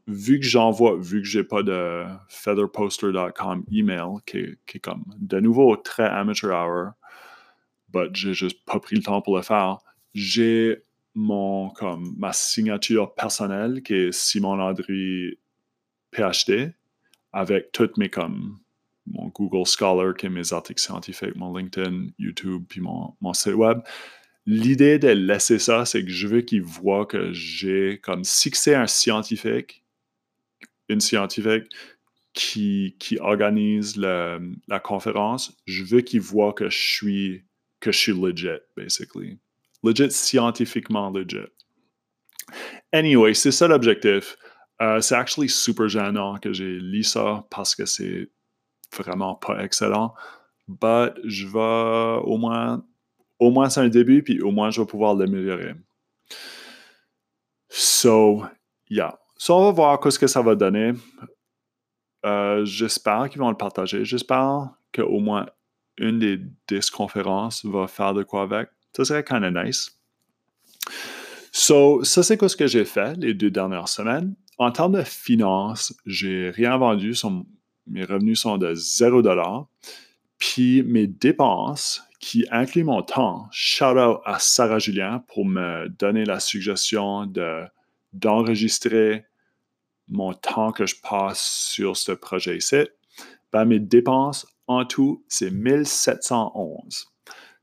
vu 0.07 0.39
que 0.41 0.45
j'envoie, 0.45 0.97
vu 0.97 1.21
que 1.21 1.27
j'ai 1.27 1.45
pas 1.45 1.63
de 1.63 2.03
featherposter.com 2.27 3.63
email, 3.71 4.19
qui 4.25 4.37
est, 4.39 4.59
qui 4.67 4.77
est, 4.77 4.81
comme 4.81 5.05
de 5.17 5.39
nouveau 5.39 5.77
très 5.77 6.05
amateur 6.05 6.51
hour, 6.51 6.91
but 7.89 8.13
j'ai 8.13 8.33
juste 8.33 8.65
pas 8.65 8.79
pris 8.79 8.97
le 8.97 9.03
temps 9.03 9.21
pour 9.21 9.37
le 9.37 9.41
faire, 9.41 9.77
j'ai 10.13 10.83
mon 11.17 11.71
comme 11.71 12.13
ma 12.15 12.31
signature 12.31 13.15
personnelle 13.15 13.81
qui 13.81 13.95
est 13.95 14.11
Simon 14.11 14.55
Landry 14.55 15.39
PhD 16.11 16.75
avec 17.33 17.71
toutes 17.71 17.97
mes 17.97 18.09
comme 18.09 18.59
mon 19.07 19.27
Google 19.29 19.65
Scholar 19.65 20.13
qui 20.13 20.27
est 20.27 20.29
mes 20.29 20.53
articles 20.53 20.79
scientifiques, 20.79 21.35
mon 21.35 21.57
LinkedIn, 21.57 22.09
YouTube 22.19 22.65
puis 22.69 22.81
mon, 22.81 23.15
mon 23.19 23.33
site 23.33 23.55
web. 23.55 23.79
L'idée 24.45 24.99
de 24.99 25.07
laisser 25.07 25.57
ça, 25.57 25.85
c'est 25.85 26.05
que 26.05 26.11
je 26.11 26.27
veux 26.27 26.41
qu'ils 26.41 26.61
voient 26.61 27.07
que 27.07 27.33
j'ai 27.33 27.99
comme 27.99 28.23
si 28.23 28.51
c'est 28.53 28.75
un 28.75 28.87
scientifique, 28.87 29.83
une 30.87 31.01
scientifique 31.01 31.65
qui, 32.33 32.95
qui 32.99 33.17
organise 33.17 33.97
le, 33.97 34.53
la 34.67 34.79
conférence, 34.79 35.57
je 35.65 35.83
veux 35.83 36.01
qu'ils 36.01 36.21
voient 36.21 36.53
que 36.53 36.69
je 36.69 36.77
suis 36.77 37.43
que 37.79 37.91
je 37.91 37.97
suis 37.97 38.13
legit, 38.13 38.59
basically. 38.75 39.39
Legit, 39.83 40.11
scientifiquement 40.11 41.09
legit. 41.11 41.47
Anyway, 42.91 43.33
c'est 43.33 43.51
ça 43.51 43.67
l'objectif. 43.67 44.37
Euh, 44.81 45.01
c'est 45.01 45.15
actually 45.15 45.49
super 45.49 45.87
gênant 45.87 46.37
que 46.37 46.53
j'ai 46.53 46.79
lu 46.79 47.03
ça 47.03 47.45
parce 47.49 47.75
que 47.75 47.85
c'est 47.85 48.29
vraiment 48.95 49.35
pas 49.35 49.63
excellent. 49.63 50.13
But 50.67 51.13
je 51.23 51.47
vais 51.47 52.21
au 52.23 52.37
moins, 52.37 52.83
au 53.39 53.51
moins 53.51 53.69
c'est 53.69 53.81
un 53.81 53.89
début, 53.89 54.23
puis 54.23 54.41
au 54.41 54.51
moins 54.51 54.69
je 54.69 54.81
vais 54.81 54.87
pouvoir 54.87 55.15
l'améliorer. 55.15 55.73
So, 57.69 58.43
yeah. 58.89 59.17
So, 59.37 59.55
on 59.55 59.65
va 59.65 59.71
voir 59.71 60.11
ce 60.11 60.17
que 60.17 60.27
ça 60.27 60.41
va 60.41 60.55
donner. 60.55 60.93
Euh, 62.25 62.65
j'espère 62.65 63.29
qu'ils 63.29 63.39
vont 63.39 63.49
le 63.49 63.57
partager. 63.57 64.03
J'espère 64.03 64.69
qu'au 64.93 65.19
moins 65.19 65.45
une 65.97 66.19
des 66.19 66.39
10 66.67 66.89
conférences 66.91 67.65
va 67.65 67.87
faire 67.87 68.13
de 68.13 68.23
quoi 68.23 68.43
avec. 68.43 68.69
Ça 68.97 69.05
serait 69.05 69.23
kind 69.23 69.43
of 69.43 69.53
nice. 69.53 69.91
So, 71.51 72.03
ça, 72.03 72.23
c'est 72.23 72.47
ce 72.47 72.55
que 72.55 72.65
j'ai 72.65 72.83
fait 72.83 73.15
les 73.17 73.35
deux 73.35 73.51
dernières 73.51 73.89
semaines? 73.89 74.35
En 74.57 74.71
termes 74.71 74.97
de 74.97 75.03
finances, 75.03 75.95
j'ai 76.07 76.49
rien 76.49 76.75
vendu. 76.77 77.13
mes 77.85 78.05
revenus 78.05 78.39
sont 78.39 78.57
de 78.57 78.73
0 78.73 79.21
Puis 80.39 80.81
mes 80.81 81.05
dépenses, 81.05 82.01
qui 82.19 82.47
incluent 82.49 82.85
mon 82.85 83.03
temps, 83.03 83.47
shout 83.51 83.99
out 83.99 84.21
à 84.25 84.39
Sarah 84.39 84.79
Julien 84.79 85.23
pour 85.27 85.45
me 85.45 85.87
donner 85.89 86.25
la 86.25 86.39
suggestion 86.39 87.27
de, 87.27 87.65
d'enregistrer 88.13 89.25
mon 90.07 90.33
temps 90.33 90.71
que 90.71 90.87
je 90.87 90.95
passe 90.99 91.69
sur 91.71 91.95
ce 91.95 92.13
projet 92.13 92.57
ici. 92.57 92.87
Ben, 93.53 93.65
mes 93.65 93.79
dépenses 93.79 94.47
en 94.65 94.85
tout, 94.85 95.23
c'est 95.27 95.51
1711. 95.51 97.13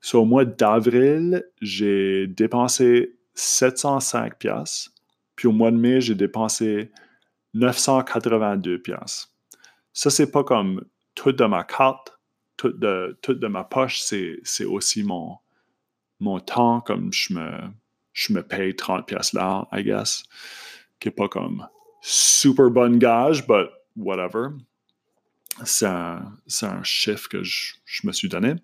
Sur 0.05 0.21
au 0.21 0.25
mois 0.27 0.45
d'avril, 0.45 1.47
j'ai 1.63 2.27
dépensé 2.27 3.17
705 3.33 4.39
pièces. 4.39 4.91
Puis 5.35 5.49
au 5.49 5.53
mois 5.53 5.71
de 5.71 5.79
mai, 5.79 6.03
j'ai 6.03 6.15
dépensé 6.15 6.93
982 7.55 8.83
pièces. 8.83 9.33
Ça, 9.95 10.11
c'est 10.11 10.31
pas 10.31 10.45
comme 10.45 10.85
tout 11.15 11.33
de 11.33 11.45
ma 11.47 11.65
carte, 11.65 12.19
tout 12.59 12.69
de, 12.69 13.47
ma 13.47 13.65
poche, 13.65 14.03
c'est 14.03 14.65
aussi 14.67 15.05
mon, 15.05 15.39
mon 16.21 16.39
temps, 16.39 16.83
comme 16.83 17.11
je 17.11 17.33
me, 17.33 17.51
je 18.13 18.35
me 18.35 18.43
paye 18.43 18.77
30 18.77 19.07
pièces 19.07 19.33
là, 19.33 19.67
I 19.73 19.83
guess, 19.83 20.25
qui 21.01 21.09
est 21.09 21.13
pas 21.13 21.29
comme 21.29 21.67
super 22.03 22.69
bonne 22.69 22.99
gage, 22.99 23.47
but 23.47 23.71
whatever 23.97 24.49
c'est 25.65 25.87
un, 25.87 26.83
chiffre 26.83 27.29
que 27.29 27.43
je, 27.43 27.75
me 28.05 28.13
suis 28.13 28.29
donné. 28.29 28.55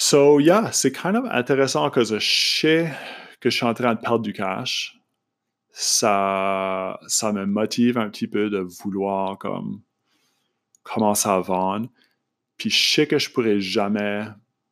So, 0.00 0.38
yeah, 0.38 0.70
c'est 0.70 0.92
kind 0.92 1.16
of 1.16 1.24
intéressant 1.28 1.90
que 1.90 2.04
je 2.04 2.20
sais 2.20 2.94
que 3.40 3.50
je 3.50 3.56
suis 3.56 3.66
en 3.66 3.74
train 3.74 3.96
de 3.96 4.00
perdre 4.00 4.20
du 4.20 4.32
cash. 4.32 4.96
Ça, 5.72 7.00
ça 7.08 7.32
me 7.32 7.46
motive 7.46 7.98
un 7.98 8.08
petit 8.08 8.28
peu 8.28 8.48
de 8.48 8.58
vouloir 8.58 9.38
comme 9.38 9.82
commencer 10.84 11.28
à 11.28 11.40
vendre. 11.40 11.88
Puis 12.56 12.70
je 12.70 12.94
sais 12.94 13.06
que 13.08 13.18
je 13.18 13.28
pourrais 13.28 13.58
jamais, 13.58 14.22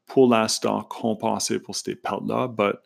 pour 0.07 0.29
l'instant, 0.29 0.85
compenser 0.85 1.59
pour 1.59 1.75
ces 1.75 1.97
pertes-là, 1.97 2.47
but 2.47 2.77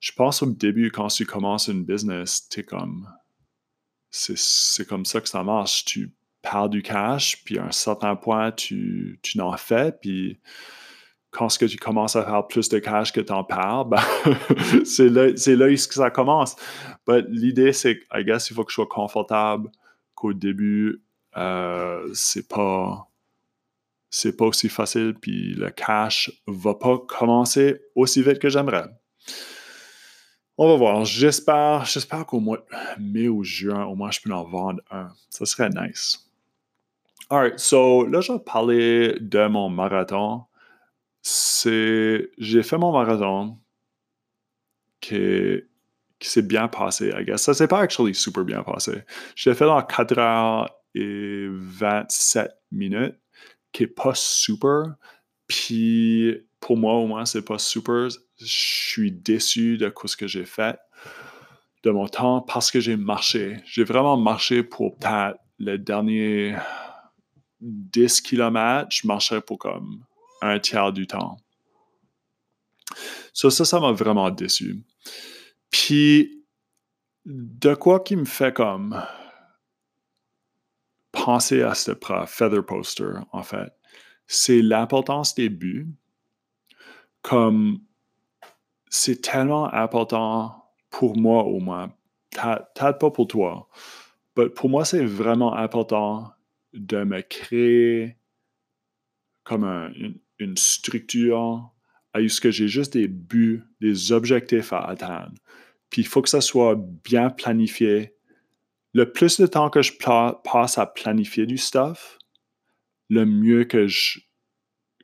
je 0.00 0.10
pense 0.12 0.42
au 0.42 0.46
début, 0.46 0.90
quand 0.90 1.06
tu 1.06 1.24
commences 1.24 1.68
une 1.68 1.84
business, 1.84 2.48
tu 2.48 2.64
comme. 2.64 3.08
C'est 4.10 4.88
comme 4.88 5.04
ça 5.04 5.20
que 5.20 5.28
ça 5.28 5.44
marche. 5.44 5.84
Tu 5.84 6.12
perds 6.42 6.68
du 6.68 6.82
cash, 6.82 7.44
puis 7.44 7.58
à 7.58 7.66
un 7.66 7.72
certain 7.72 8.16
point, 8.16 8.50
tu, 8.50 9.20
tu 9.22 9.38
n'en 9.38 9.56
fais, 9.56 9.92
puis 9.92 10.40
quand 11.30 11.48
ce 11.48 11.58
que 11.58 11.66
tu 11.66 11.76
commences 11.76 12.16
à 12.16 12.24
faire 12.24 12.46
plus 12.46 12.68
de 12.68 12.78
cash 12.78 13.12
que 13.12 13.20
tu 13.20 13.32
en 13.32 13.44
perds, 13.44 13.84
ben, 13.84 14.00
c'est 14.84 15.08
là, 15.08 15.26
là 15.26 15.68
que 15.68 15.76
ça 15.76 16.10
commence. 16.10 16.56
L'idée, 17.28 17.72
c'est, 17.72 18.00
I 18.14 18.24
guess, 18.24 18.50
il 18.50 18.54
faut 18.54 18.64
que 18.64 18.70
je 18.70 18.76
sois 18.76 18.86
confortable 18.86 19.70
qu'au 20.14 20.32
début, 20.32 21.02
euh, 21.36 22.08
c'est 22.14 22.48
pas 22.48 23.08
c'est 24.10 24.36
pas 24.36 24.46
aussi 24.46 24.68
facile, 24.68 25.14
puis 25.20 25.54
le 25.54 25.70
cash 25.70 26.30
va 26.46 26.74
pas 26.74 26.98
commencer 26.98 27.82
aussi 27.94 28.22
vite 28.22 28.38
que 28.38 28.48
j'aimerais. 28.48 28.86
On 30.56 30.66
va 30.66 30.76
voir. 30.76 31.04
J'espère, 31.04 31.84
j'espère 31.84 32.26
qu'au 32.26 32.40
mois 32.40 32.58
de 32.58 33.02
mai 33.02 33.28
ou 33.28 33.44
juin, 33.44 33.84
au 33.84 33.94
moins, 33.94 34.10
je 34.10 34.20
peux 34.20 34.32
en 34.32 34.44
vendre 34.44 34.80
un. 34.90 35.10
Ça 35.30 35.46
serait 35.46 35.68
nice. 35.68 36.26
Alright, 37.30 37.58
so 37.58 38.06
là, 38.06 38.20
je 38.22 38.32
vais 38.32 38.38
parler 38.38 39.18
de 39.20 39.46
mon 39.46 39.68
marathon. 39.68 40.44
C'est. 41.30 42.30
J'ai 42.38 42.62
fait 42.62 42.78
mon 42.78 42.90
marathon 42.90 43.58
qui, 44.98 45.60
s'est 46.20 46.40
bien 46.40 46.68
passé, 46.68 47.12
I 47.14 47.22
guess. 47.22 47.42
Ça 47.42 47.52
s'est 47.52 47.68
pas 47.68 47.80
actually 47.80 48.14
super 48.14 48.44
bien 48.44 48.62
passé. 48.62 49.02
Je 49.36 49.50
l'ai 49.50 49.54
fait 49.54 49.66
dans 49.66 49.82
4 49.82 50.18
heures 50.18 50.74
et 50.94 51.48
27 51.50 52.50
minutes, 52.72 53.16
qui 53.72 53.82
est 53.82 53.88
pas 53.88 54.14
super. 54.14 54.94
Puis 55.46 56.34
pour 56.60 56.78
moi, 56.78 56.94
au 56.94 57.06
moins, 57.06 57.26
c'est 57.26 57.44
pas 57.44 57.58
super. 57.58 58.08
Je 58.38 58.46
suis 58.46 59.12
déçu 59.12 59.76
de 59.76 59.92
ce 60.06 60.16
que 60.16 60.26
j'ai 60.26 60.46
fait 60.46 60.78
de 61.82 61.90
mon 61.90 62.08
temps 62.08 62.40
parce 62.40 62.70
que 62.70 62.80
j'ai 62.80 62.96
marché. 62.96 63.58
J'ai 63.66 63.84
vraiment 63.84 64.16
marché 64.16 64.62
pour 64.62 64.96
peut-être 64.96 65.38
le 65.58 65.76
dernier 65.76 66.56
10 67.60 68.22
km, 68.22 68.86
je 68.90 69.06
marchais 69.06 69.42
pour 69.42 69.58
comme 69.58 70.04
un 70.40 70.58
tiers 70.58 70.92
du 70.92 71.06
temps. 71.06 71.36
ça, 73.32 73.50
ça 73.50 73.80
m'a 73.80 73.92
vraiment 73.92 74.30
déçu. 74.30 74.82
Puis, 75.70 76.44
de 77.26 77.74
quoi 77.74 78.00
qui 78.00 78.16
me 78.16 78.24
fait 78.24 78.54
comme 78.54 79.02
penser 81.12 81.62
à 81.62 81.74
ce 81.74 81.92
feather 82.26 82.64
poster, 82.64 83.20
en 83.32 83.42
fait, 83.42 83.72
c'est 84.26 84.62
l'importance 84.62 85.34
des 85.34 85.48
buts. 85.48 85.88
Comme 87.22 87.80
c'est 88.88 89.20
tellement 89.20 89.72
important 89.74 90.64
pour 90.90 91.16
moi 91.16 91.44
au 91.44 91.58
moins, 91.58 91.92
peut-être 92.30 92.98
pas 92.98 93.10
pour 93.10 93.26
toi, 93.26 93.68
mais 94.36 94.48
pour 94.48 94.70
moi, 94.70 94.84
c'est 94.84 95.04
vraiment 95.04 95.54
important 95.54 96.32
de 96.72 97.02
me 97.02 97.20
créer 97.22 98.16
comme 99.42 99.64
une, 99.64 100.18
structure 100.56 101.72
à 102.14 102.26
ce 102.26 102.40
que 102.40 102.50
j'ai 102.50 102.68
juste 102.68 102.94
des 102.94 103.08
buts, 103.08 103.62
des 103.80 104.12
objectifs 104.12 104.72
à 104.72 104.84
atteindre. 104.84 105.34
Puis 105.90 106.02
il 106.02 106.08
faut 106.08 106.22
que 106.22 106.28
ça 106.28 106.40
soit 106.40 106.76
bien 107.04 107.30
planifié. 107.30 108.14
Le 108.94 109.10
plus 109.12 109.38
de 109.40 109.46
temps 109.46 109.70
que 109.70 109.82
je 109.82 109.92
passe 109.92 110.78
à 110.78 110.86
planifier 110.86 111.46
du 111.46 111.58
stuff, 111.58 112.18
le 113.08 113.24
mieux 113.24 113.64
que 113.64 113.86
je, 113.86 114.20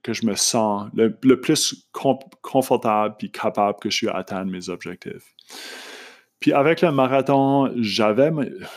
que 0.03 0.13
je 0.13 0.27
me 0.27 0.35
sens, 0.35 0.91
le, 0.95 1.41
plus 1.41 1.89
confortable 2.43 3.17
puis 3.19 3.31
capable 3.31 3.79
que 3.81 3.91
je 3.91 3.97
suis 3.97 4.09
à 4.09 4.17
atteindre 4.17 4.51
mes 4.51 4.69
objectifs. 4.69 5.35
Puis 6.41 6.53
avec 6.53 6.83
le 6.83 6.93
marathon, 6.93 7.73
j'avais, 7.77 8.31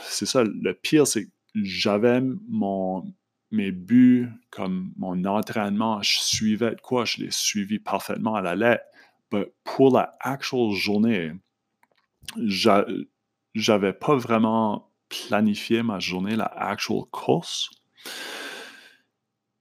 c'est 0.04 0.26
ça, 0.26 0.43
le 0.43 0.74
pire, 0.74 1.06
c'est 1.06 1.28
j'avais 1.56 2.22
mon, 2.48 3.04
mes 3.51 3.71
buts, 3.71 4.29
comme 4.49 4.91
mon 4.97 5.23
entraînement, 5.25 6.01
je 6.01 6.19
suivais 6.19 6.71
de 6.71 6.81
quoi, 6.81 7.05
je 7.05 7.17
l'ai 7.17 7.31
suivi 7.31 7.79
parfaitement 7.79 8.36
à 8.36 8.41
la 8.41 8.55
lettre. 8.55 8.83
pour 9.63 9.93
la 9.93 10.17
actual 10.19 10.71
journée, 10.71 11.33
j'avais 13.55 13.93
pas 13.93 14.15
vraiment 14.15 14.89
planifié 15.10 15.83
ma 15.83 15.99
journée, 15.99 16.36
la 16.36 16.45
actual 16.45 17.03
course. 17.12 17.69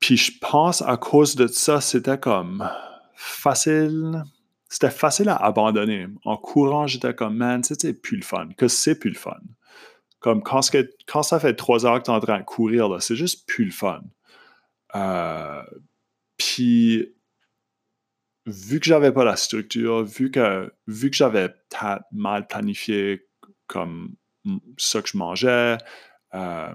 Puis 0.01 0.17
je 0.17 0.33
pense 0.41 0.83
à 0.83 0.97
cause 0.97 1.37
de 1.37 1.47
ça, 1.47 1.81
c'était 1.81 2.19
comme 2.19 2.69
facile. 3.15 4.23
C'était 4.69 4.91
facile 4.91 5.29
à 5.29 5.37
abandonner. 5.37 6.07
En 6.25 6.37
courant, 6.37 6.87
j'étais 6.87 7.15
comme, 7.15 7.37
man, 7.37 7.63
c'était 7.63 7.95
plus 7.95 8.17
le 8.17 8.25
fun. 8.25 8.49
Que 8.57 8.69
c'est 8.69 8.99
plus 8.99 9.11
le 9.11 9.17
fun. 9.17 9.39
Comme 10.27 10.43
quand, 10.43 10.61
ça 11.23 11.39
fait 11.39 11.55
trois 11.55 11.87
heures 11.87 12.01
que 12.01 12.07
tu 12.07 12.11
es 12.11 12.15
en 12.15 12.19
train 12.19 12.41
de 12.41 12.45
courir, 12.45 13.01
c'est 13.01 13.15
juste 13.15 13.47
plus 13.47 13.65
le 13.67 13.71
fun. 13.71 14.03
Euh, 14.97 15.63
puis, 16.37 17.15
vu 18.45 18.81
que 18.81 18.87
j'avais 18.87 19.13
pas 19.13 19.23
la 19.23 19.37
structure, 19.37 20.03
vu 20.03 20.33
que, 20.33 20.75
vu 20.89 21.11
que 21.11 21.17
j'avais 21.17 21.55
mal 22.11 22.49
planifié 22.49 23.25
comme 23.69 24.17
ce 24.77 24.99
que 24.99 25.09
je 25.11 25.17
mangeais, 25.17 25.79
euh, 26.35 26.75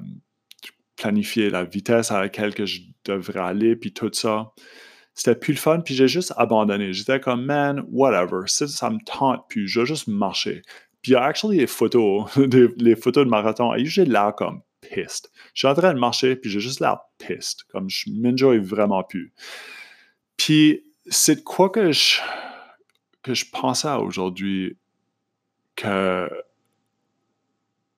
planifier 0.96 1.50
la 1.50 1.66
vitesse 1.66 2.10
à 2.10 2.22
laquelle 2.22 2.54
que 2.54 2.66
je 2.66 2.80
devrais 3.04 3.42
aller, 3.42 3.76
puis 3.76 3.92
tout 3.92 4.14
ça, 4.14 4.54
c'était 5.14 5.36
plus 5.36 5.56
le 5.56 5.60
fun, 5.60 5.82
puis 5.82 5.94
j'ai 5.94 6.08
juste 6.08 6.34
abandonné. 6.38 6.94
J'étais 6.94 7.20
comme, 7.20 7.44
man, 7.44 7.84
whatever, 7.92 8.44
ça, 8.46 8.66
ça 8.70 8.90
me 8.90 9.00
tente 9.06 9.50
plus, 9.50 9.68
je 9.68 9.82
vais 9.82 9.86
juste 9.86 10.08
marcher. 10.08 10.62
Puis, 11.02 11.16
actually, 11.16 11.58
les 11.60 11.68
photos, 11.68 12.26
les 12.38 12.96
photos 12.96 13.26
de 13.26 13.30
marathon, 13.30 13.74
j'ai 13.78 14.06
l'air 14.06 14.34
comme 14.36 14.62
piste. 14.82 15.32
Je 15.54 15.60
suis 15.60 15.68
en 15.68 15.74
train 15.74 15.94
de 15.94 16.00
marcher, 16.00 16.36
puis 16.36 16.50
j'ai 16.50 16.60
juste 16.60 16.80
l'air 16.80 17.00
piste. 17.18 17.64
Comme 17.72 17.90
je 17.90 18.10
m'enjoy 18.12 18.60
vraiment 18.60 19.04
plus. 19.04 19.34
Puis, 20.38 20.84
c'est 21.08 21.44
quoi 21.44 21.70
que 21.70 21.92
je, 21.92 22.20
que 23.24 23.34
je 23.34 23.46
pensais 23.52 23.92
aujourd'hui 23.92 24.78
que 25.76 26.30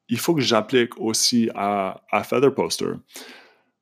il 0.09 0.19
faut 0.19 0.35
que 0.35 0.41
j'applique 0.41 0.99
aussi 0.99 1.49
à, 1.55 2.01
à 2.11 2.23
Feather 2.23 2.53
Poster. 2.53 2.93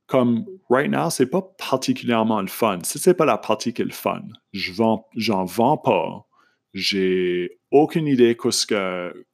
Comme 0.07 0.45
right 0.69 0.89
now, 0.89 1.09
c'est 1.09 1.25
pas 1.25 1.41
particulièrement 1.41 2.41
le 2.41 2.47
fun. 2.47 2.79
Si 2.83 2.99
c'est 2.99 3.13
pas 3.13 3.25
la 3.25 3.37
partie 3.37 3.73
qui 3.73 3.81
est 3.81 3.85
le 3.85 3.91
fun, 3.91 4.21
je 4.53 4.71
vends, 4.71 5.07
j'en 5.15 5.45
vends 5.45 5.77
pas. 5.77 6.25
J'ai 6.73 7.59
aucune 7.71 8.07
idée 8.07 8.37
qu'est-ce 8.37 8.65
que, 8.65 9.25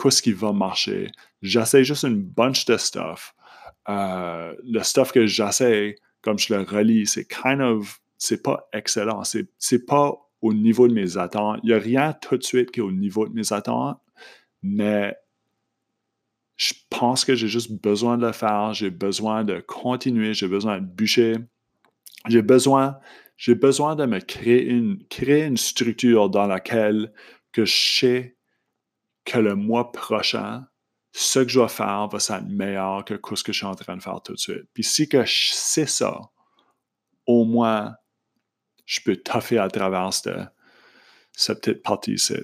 qu'est-ce 0.00 0.22
qui 0.22 0.32
va 0.32 0.52
marcher. 0.52 1.10
J'essaie 1.42 1.84
juste 1.84 2.04
une 2.04 2.22
bunch 2.22 2.64
de 2.66 2.76
stuff. 2.76 3.34
Euh, 3.88 4.54
le 4.64 4.82
stuff 4.82 5.12
que 5.12 5.26
j'essaie, 5.26 5.96
comme 6.22 6.38
je 6.38 6.54
le 6.54 6.62
relis, 6.62 7.06
c'est 7.06 7.26
kind 7.26 7.60
of, 7.60 8.00
c'est 8.18 8.42
pas 8.42 8.68
excellent. 8.72 9.24
C'est, 9.24 9.46
c'est 9.58 9.84
pas 9.86 10.14
au 10.42 10.52
niveau 10.52 10.88
de 10.88 10.94
mes 10.94 11.16
attentes. 11.16 11.60
Il 11.62 11.68
n'y 11.68 11.74
a 11.74 11.78
rien 11.78 12.12
tout 12.12 12.36
de 12.36 12.42
suite 12.42 12.70
qui 12.70 12.80
est 12.80 12.82
au 12.82 12.92
niveau 12.92 13.26
de 13.26 13.34
mes 13.34 13.52
attentes, 13.52 13.98
mais 14.62 15.16
je 16.56 16.74
pense 16.88 17.24
que 17.24 17.34
j'ai 17.34 17.48
juste 17.48 17.72
besoin 17.72 18.16
de 18.16 18.26
le 18.26 18.32
faire. 18.32 18.72
J'ai 18.74 18.90
besoin 18.90 19.44
de 19.44 19.60
continuer. 19.60 20.34
J'ai 20.34 20.48
besoin 20.48 20.80
de 20.80 20.86
bûcher. 20.86 21.34
J'ai 22.28 22.42
besoin, 22.42 22.98
j'ai 23.36 23.54
besoin 23.54 23.96
de 23.96 24.06
me 24.06 24.20
créer 24.20 24.64
une, 24.64 25.04
créer 25.08 25.44
une 25.44 25.56
structure 25.56 26.30
dans 26.30 26.46
laquelle 26.46 27.12
que 27.54 27.64
je 27.64 27.98
sais 28.00 28.36
que 29.24 29.38
le 29.38 29.54
mois 29.54 29.92
prochain, 29.92 30.66
ce 31.12 31.38
que 31.38 31.48
je 31.48 31.60
vais 31.60 31.68
faire 31.68 32.08
va 32.08 32.18
être 32.18 32.48
meilleur 32.48 33.04
que 33.04 33.14
ce 33.14 33.44
que 33.44 33.52
je 33.52 33.58
suis 33.58 33.66
en 33.66 33.74
train 33.74 33.96
de 33.96 34.02
faire 34.02 34.20
tout 34.22 34.34
de 34.34 34.38
suite. 34.38 34.64
Puis 34.74 34.82
si 34.82 35.08
que 35.08 35.24
je 35.24 35.50
sais 35.52 35.86
ça, 35.86 36.20
au 37.26 37.44
moins, 37.44 37.94
je 38.84 39.00
peux 39.00 39.16
toffer 39.16 39.58
à 39.58 39.68
travers 39.68 40.12
cette, 40.12 40.36
cette 41.32 41.60
petite 41.60 41.82
partie 41.82 42.14
ici. 42.14 42.34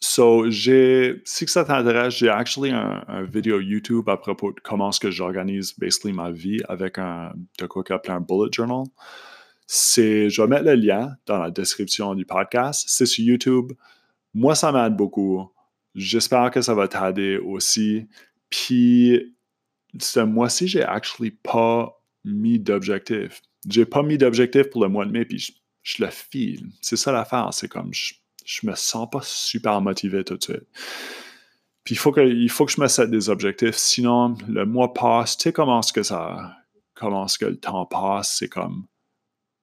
So, 0.00 0.48
j'ai, 0.48 1.22
si 1.24 1.48
ça 1.48 1.64
t'intéresse, 1.64 2.14
j'ai 2.14 2.28
actually 2.28 2.70
un, 2.70 3.02
un, 3.08 3.22
vidéo 3.24 3.58
YouTube 3.60 4.08
à 4.08 4.16
propos 4.16 4.52
de 4.52 4.60
comment 4.60 4.90
est-ce 4.90 5.00
que 5.00 5.10
j'organise 5.10 5.76
basically 5.76 6.12
ma 6.12 6.30
vie 6.30 6.60
avec 6.68 6.98
un, 6.98 7.32
de 7.58 7.66
quoi 7.66 7.82
un 8.06 8.20
bullet 8.20 8.50
journal. 8.52 8.84
C'est, 9.70 10.30
je 10.30 10.40
vais 10.40 10.48
mettre 10.48 10.64
le 10.64 10.74
lien 10.74 11.14
dans 11.26 11.36
la 11.38 11.50
description 11.50 12.14
du 12.14 12.24
podcast. 12.24 12.86
C'est 12.88 13.04
sur 13.04 13.22
YouTube. 13.22 13.72
Moi, 14.32 14.54
ça 14.54 14.72
m'aide 14.72 14.96
beaucoup. 14.96 15.52
J'espère 15.94 16.50
que 16.50 16.62
ça 16.62 16.74
va 16.74 16.88
t'aider 16.88 17.36
aussi. 17.36 18.08
Puis, 18.48 19.36
ce 20.00 20.20
mois-ci, 20.20 20.68
j'ai 20.68 20.82
actually 20.82 21.32
pas 21.32 22.00
mis 22.24 22.58
d'objectif. 22.58 23.42
J'ai 23.68 23.84
pas 23.84 24.02
mis 24.02 24.16
d'objectif 24.16 24.70
pour 24.70 24.82
le 24.82 24.88
mois 24.88 25.04
de 25.04 25.10
mai, 25.10 25.26
puis 25.26 25.52
je, 25.82 26.02
le 26.02 26.08
file. 26.10 26.70
C'est 26.80 26.96
ça 26.96 27.12
l'affaire. 27.12 27.50
C'est 27.52 27.68
comme, 27.68 27.92
je, 27.92 28.14
je 28.46 28.66
me 28.66 28.74
sens 28.74 29.06
pas 29.10 29.20
super 29.22 29.82
motivé 29.82 30.24
tout 30.24 30.38
de 30.38 30.42
suite. 30.42 30.66
Puis 31.84 31.94
il 31.94 31.98
faut 31.98 32.12
que, 32.12 32.26
je 32.26 32.80
me 32.80 32.88
sette 32.88 33.10
des 33.10 33.28
objectifs, 33.28 33.76
sinon 33.76 34.34
le 34.48 34.64
mois 34.64 34.94
passe, 34.94 35.36
tu 35.36 35.44
sais 35.44 35.52
comment 35.52 35.80
est-ce 35.80 35.92
que 35.92 36.02
ça, 36.02 36.56
comment 36.94 37.26
est-ce 37.26 37.38
que 37.38 37.46
le 37.46 37.58
temps 37.58 37.86
passe, 37.86 38.36
c'est 38.38 38.48
comme 38.48 38.86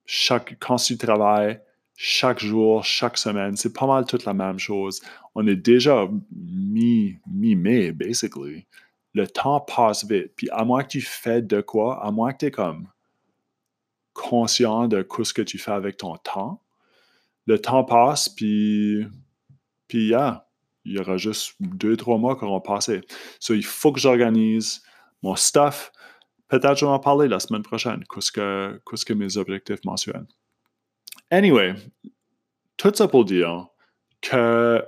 chaque, 0.06 0.56
quand 0.58 0.76
tu 0.76 0.96
travailles, 0.96 1.60
chaque 1.96 2.40
jour, 2.40 2.84
chaque 2.84 3.18
semaine, 3.18 3.56
c'est 3.56 3.72
pas 3.72 3.86
mal 3.86 4.04
toute 4.04 4.24
la 4.24 4.34
même 4.34 4.58
chose. 4.58 5.00
On 5.34 5.46
est 5.46 5.56
déjà 5.56 6.08
mi, 6.34 7.18
mi-mai, 7.26 7.92
basically. 7.92 8.66
Le 9.14 9.26
temps 9.26 9.60
passe 9.60 10.04
vite. 10.04 10.32
Puis 10.36 10.48
à 10.50 10.64
moins 10.64 10.82
que 10.82 10.88
tu 10.88 11.00
fais 11.00 11.42
de 11.42 11.60
quoi, 11.60 12.04
à 12.04 12.10
moins 12.10 12.32
que 12.32 12.38
tu 12.38 12.46
es 12.46 12.50
comme 12.50 12.88
conscient 14.12 14.88
de 14.88 15.06
ce 15.22 15.32
que 15.32 15.42
tu 15.42 15.58
fais 15.58 15.72
avec 15.72 15.98
ton 15.98 16.16
temps, 16.16 16.62
le 17.46 17.58
temps 17.60 17.84
passe, 17.84 18.28
puis, 18.28 19.06
puis 19.88 20.12
il 20.84 20.92
y 20.92 20.98
aura 20.98 21.16
juste 21.16 21.54
deux, 21.60 21.96
trois 21.96 22.18
mois 22.18 22.36
qui 22.36 22.44
auront 22.44 22.60
passé. 22.60 23.02
So, 23.40 23.54
il 23.54 23.64
faut 23.64 23.92
que 23.92 24.00
j'organise 24.00 24.82
mon 25.22 25.36
stuff. 25.36 25.92
Peut-être 26.48 26.76
je 26.76 26.84
vais 26.84 26.90
en 26.90 26.98
parler 26.98 27.28
la 27.28 27.40
semaine 27.40 27.62
prochaine, 27.62 28.04
qu'est-ce 28.12 28.30
que, 28.32 28.80
que 28.84 29.12
mes 29.12 29.36
objectifs 29.36 29.84
mensuels. 29.84 30.26
Anyway, 31.30 31.74
tout 32.76 32.92
ça 32.94 33.08
pour 33.08 33.24
dire 33.24 33.66
que 34.22 34.84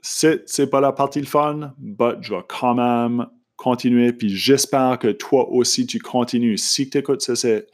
c'est, 0.00 0.48
c'est 0.48 0.68
pas 0.68 0.80
la 0.80 0.92
partie 0.92 1.24
fun, 1.24 1.74
mais 1.78 2.14
je 2.20 2.34
vais 2.34 2.42
quand 2.48 2.74
même 2.74 3.26
continuer, 3.56 4.12
puis 4.12 4.28
j'espère 4.28 4.98
que 4.98 5.12
toi 5.12 5.48
aussi 5.48 5.86
tu 5.86 6.00
continues. 6.00 6.58
Si 6.58 6.90
tu 6.90 6.98
écoutes 6.98 7.20
c'est 7.20 7.68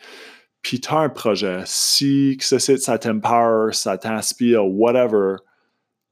puis 0.61 0.81
tu 0.81 0.93
as 0.93 0.99
un 0.99 1.09
projet, 1.09 1.63
si 1.65 2.37
ça, 2.41 2.99
t'empare, 2.99 3.75
ça 3.75 3.97
t'inspire, 3.97 4.67
whatever, 4.67 5.37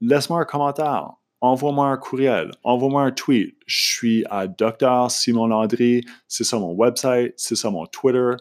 laisse-moi 0.01 0.41
un 0.41 0.45
commentaire, 0.45 1.11
envoie-moi 1.41 1.87
un 1.87 1.97
courriel, 1.97 2.51
envoie-moi 2.63 3.03
un 3.03 3.11
tweet. 3.11 3.55
Je 3.65 3.79
suis 3.79 4.25
à 4.29 4.47
Dr. 4.47 5.09
Simon 5.09 5.47
Landry, 5.47 6.03
c'est 6.27 6.43
ça 6.43 6.59
mon 6.59 6.73
website, 6.73 7.33
c'est 7.37 7.55
ça 7.55 7.69
mon 7.69 7.85
Twitter. 7.85 8.31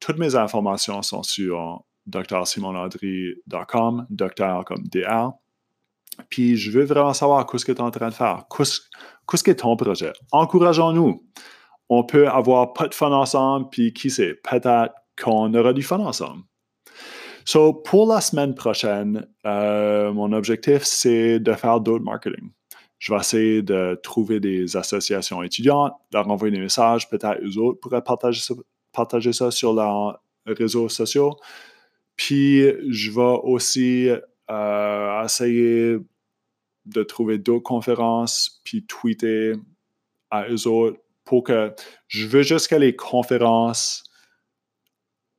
Toutes 0.00 0.18
mes 0.18 0.36
informations 0.36 1.02
sont 1.02 1.22
sur 1.22 1.84
drsimonlandry.com, 2.06 4.06
docteur 4.10 4.64
comme 4.64 4.86
DR. 4.88 5.32
Puis 6.28 6.56
je 6.56 6.70
veux 6.70 6.84
vraiment 6.84 7.14
savoir 7.14 7.48
ce 7.50 7.64
que 7.64 7.72
tu 7.72 7.78
es 7.78 7.82
en 7.82 7.90
train 7.90 8.08
de 8.08 8.14
faire. 8.14 8.44
Qu'est-ce 8.56 9.42
que 9.42 9.52
ton 9.52 9.76
projet? 9.76 10.12
Encourageons-nous. 10.32 11.24
On 11.88 12.04
peut 12.04 12.28
avoir 12.28 12.72
pas 12.72 12.88
de 12.88 12.94
fun 12.94 13.12
ensemble, 13.12 13.68
puis 13.70 13.92
qui 13.92 14.10
sait, 14.10 14.34
peut-être 14.34 14.94
qu'on 15.22 15.52
aura 15.54 15.72
du 15.72 15.82
fun 15.82 16.00
ensemble. 16.00 16.42
So, 17.44 17.74
pour 17.74 18.06
la 18.08 18.20
semaine 18.20 18.54
prochaine, 18.54 19.26
euh, 19.44 20.12
mon 20.12 20.32
objectif, 20.32 20.82
c'est 20.84 21.38
de 21.40 21.52
faire 21.52 21.80
d'autres 21.80 22.04
marketing. 22.04 22.50
Je 22.98 23.12
vais 23.12 23.20
essayer 23.20 23.62
de 23.62 24.00
trouver 24.02 24.40
des 24.40 24.76
associations 24.76 25.42
étudiantes, 25.42 25.92
leur 26.12 26.28
envoyer 26.30 26.52
des 26.52 26.62
messages, 26.62 27.08
peut-être 27.10 27.38
eux 27.42 27.58
autres 27.58 27.80
pourraient 27.80 28.02
partager 28.02 28.40
ça, 28.40 28.54
partager 28.92 29.32
ça 29.34 29.50
sur 29.50 29.74
leurs 29.74 30.22
réseaux 30.46 30.88
sociaux. 30.88 31.36
Puis, 32.16 32.62
je 32.90 33.10
vais 33.10 33.38
aussi 33.42 34.08
euh, 34.50 35.24
essayer 35.24 35.98
de 36.86 37.02
trouver 37.02 37.38
d'autres 37.38 37.62
conférences, 37.62 38.60
puis 38.64 38.86
tweeter 38.86 39.52
à 40.30 40.48
eux 40.48 40.66
autres 40.66 40.98
pour 41.24 41.44
que 41.44 41.74
je 42.08 42.26
veux 42.26 42.42
juste 42.42 42.68
que 42.68 42.74
les 42.74 42.94
conférences 42.96 44.04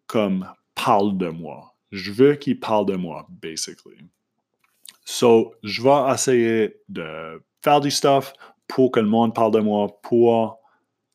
comme 0.07 0.47
parle 0.75 1.17
de 1.17 1.29
moi. 1.29 1.74
Je 1.91 2.11
veux 2.11 2.35
qu'il 2.35 2.59
parle 2.59 2.85
de 2.85 2.95
moi, 2.95 3.27
basically. 3.29 3.97
So, 5.05 5.53
je 5.63 5.83
vais 5.83 6.13
essayer 6.13 6.75
de 6.89 7.41
faire 7.61 7.79
du 7.79 7.91
stuff 7.91 8.33
pour 8.67 8.91
que 8.91 8.99
le 8.99 9.07
monde 9.07 9.35
parle 9.35 9.51
de 9.51 9.59
moi 9.59 9.87
pour 10.01 10.59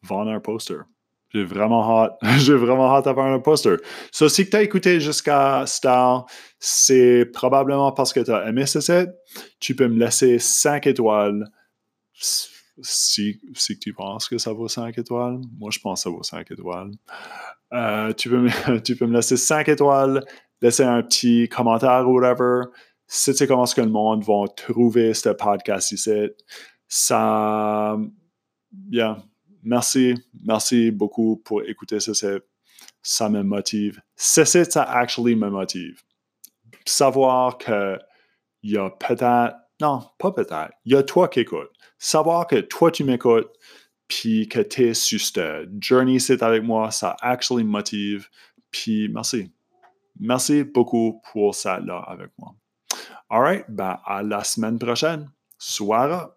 vendre 0.02 0.30
un 0.30 0.40
poster. 0.40 0.84
J'ai 1.32 1.44
vraiment 1.44 2.02
hâte, 2.02 2.16
j'ai 2.38 2.54
vraiment 2.54 2.94
hâte 2.94 3.04
d'avoir 3.04 3.26
un 3.26 3.40
poster. 3.40 3.76
So, 4.12 4.28
si 4.28 4.48
tu 4.48 4.56
as 4.56 4.62
écouté 4.62 5.00
jusqu'à 5.00 5.64
Star, 5.66 6.26
c'est 6.58 7.24
probablement 7.32 7.92
parce 7.92 8.12
que 8.12 8.20
tu 8.20 8.32
as 8.32 8.48
aimé 8.48 8.66
ce 8.66 8.80
set. 8.80 9.10
Tu 9.58 9.74
peux 9.74 9.88
me 9.88 9.98
laisser 9.98 10.38
5 10.38 10.86
étoiles 10.86 11.48
si, 12.82 13.40
si 13.54 13.78
tu 13.78 13.92
penses 13.92 14.28
que 14.28 14.38
ça 14.38 14.52
vaut 14.52 14.68
5 14.68 14.96
étoiles. 14.98 15.40
Moi, 15.58 15.70
je 15.72 15.78
pense 15.78 16.00
que 16.00 16.02
ça 16.04 16.10
vaut 16.10 16.22
5 16.22 16.50
étoiles. 16.50 16.90
Euh, 17.72 18.12
tu, 18.12 18.28
peux 18.28 18.48
tu 18.84 18.96
peux 18.96 19.06
me 19.06 19.14
laisser 19.14 19.36
5 19.36 19.68
étoiles, 19.68 20.24
laisser 20.60 20.84
un 20.84 21.02
petit 21.02 21.48
commentaire 21.48 22.08
ou 22.08 22.18
whatever. 22.18 22.64
si 23.06 23.34
tu 23.34 23.46
comment 23.46 23.66
ce 23.66 23.74
que 23.74 23.80
le 23.80 23.88
monde 23.88 24.22
va 24.24 24.44
trouver 24.56 25.14
ce 25.14 25.30
podcast 25.30 25.92
ici, 25.92 26.28
ça, 26.86 27.98
bien, 28.70 29.22
merci, 29.62 30.14
merci 30.44 30.90
beaucoup 30.90 31.36
pour 31.36 31.62
écouter 31.64 32.00
ça, 32.00 32.12
ça 33.02 33.28
me 33.28 33.42
motive. 33.42 34.00
C'est 34.16 34.44
ça 34.44 34.82
actually 34.82 35.34
me 35.34 35.50
motive. 35.50 36.02
Savoir 36.86 37.58
que 37.58 37.98
il 38.62 38.72
y 38.72 38.78
a 38.78 38.90
peut-être, 38.90 39.56
non, 39.80 40.02
pas 40.18 40.32
peut-être, 40.32 40.72
il 40.84 40.92
y 40.92 40.96
a 40.96 41.02
toi 41.02 41.28
qui 41.28 41.40
écoutes. 41.40 41.70
Savoir 41.98 42.46
que 42.46 42.60
toi 42.60 42.90
tu 42.90 43.04
m'écoutes, 43.04 43.50
puis 44.08 44.48
que 44.48 44.60
tu 44.60 44.88
es 44.88 44.94
sur 44.94 45.20
cette 45.20 45.68
journey 45.80 46.20
c'est 46.20 46.42
avec 46.42 46.62
moi, 46.62 46.90
ça 46.90 47.16
actually 47.20 47.64
me 47.64 47.70
motive. 47.70 48.28
Puis 48.70 49.08
merci. 49.08 49.50
Merci 50.20 50.64
beaucoup 50.64 51.22
pour 51.32 51.54
ça 51.54 51.80
là 51.80 51.98
avec 52.06 52.30
moi. 52.38 52.54
All 53.30 53.40
right, 53.40 53.64
ben 53.68 53.98
à 54.04 54.22
la 54.22 54.44
semaine 54.44 54.78
prochaine. 54.78 55.30
Soira. 55.58 56.36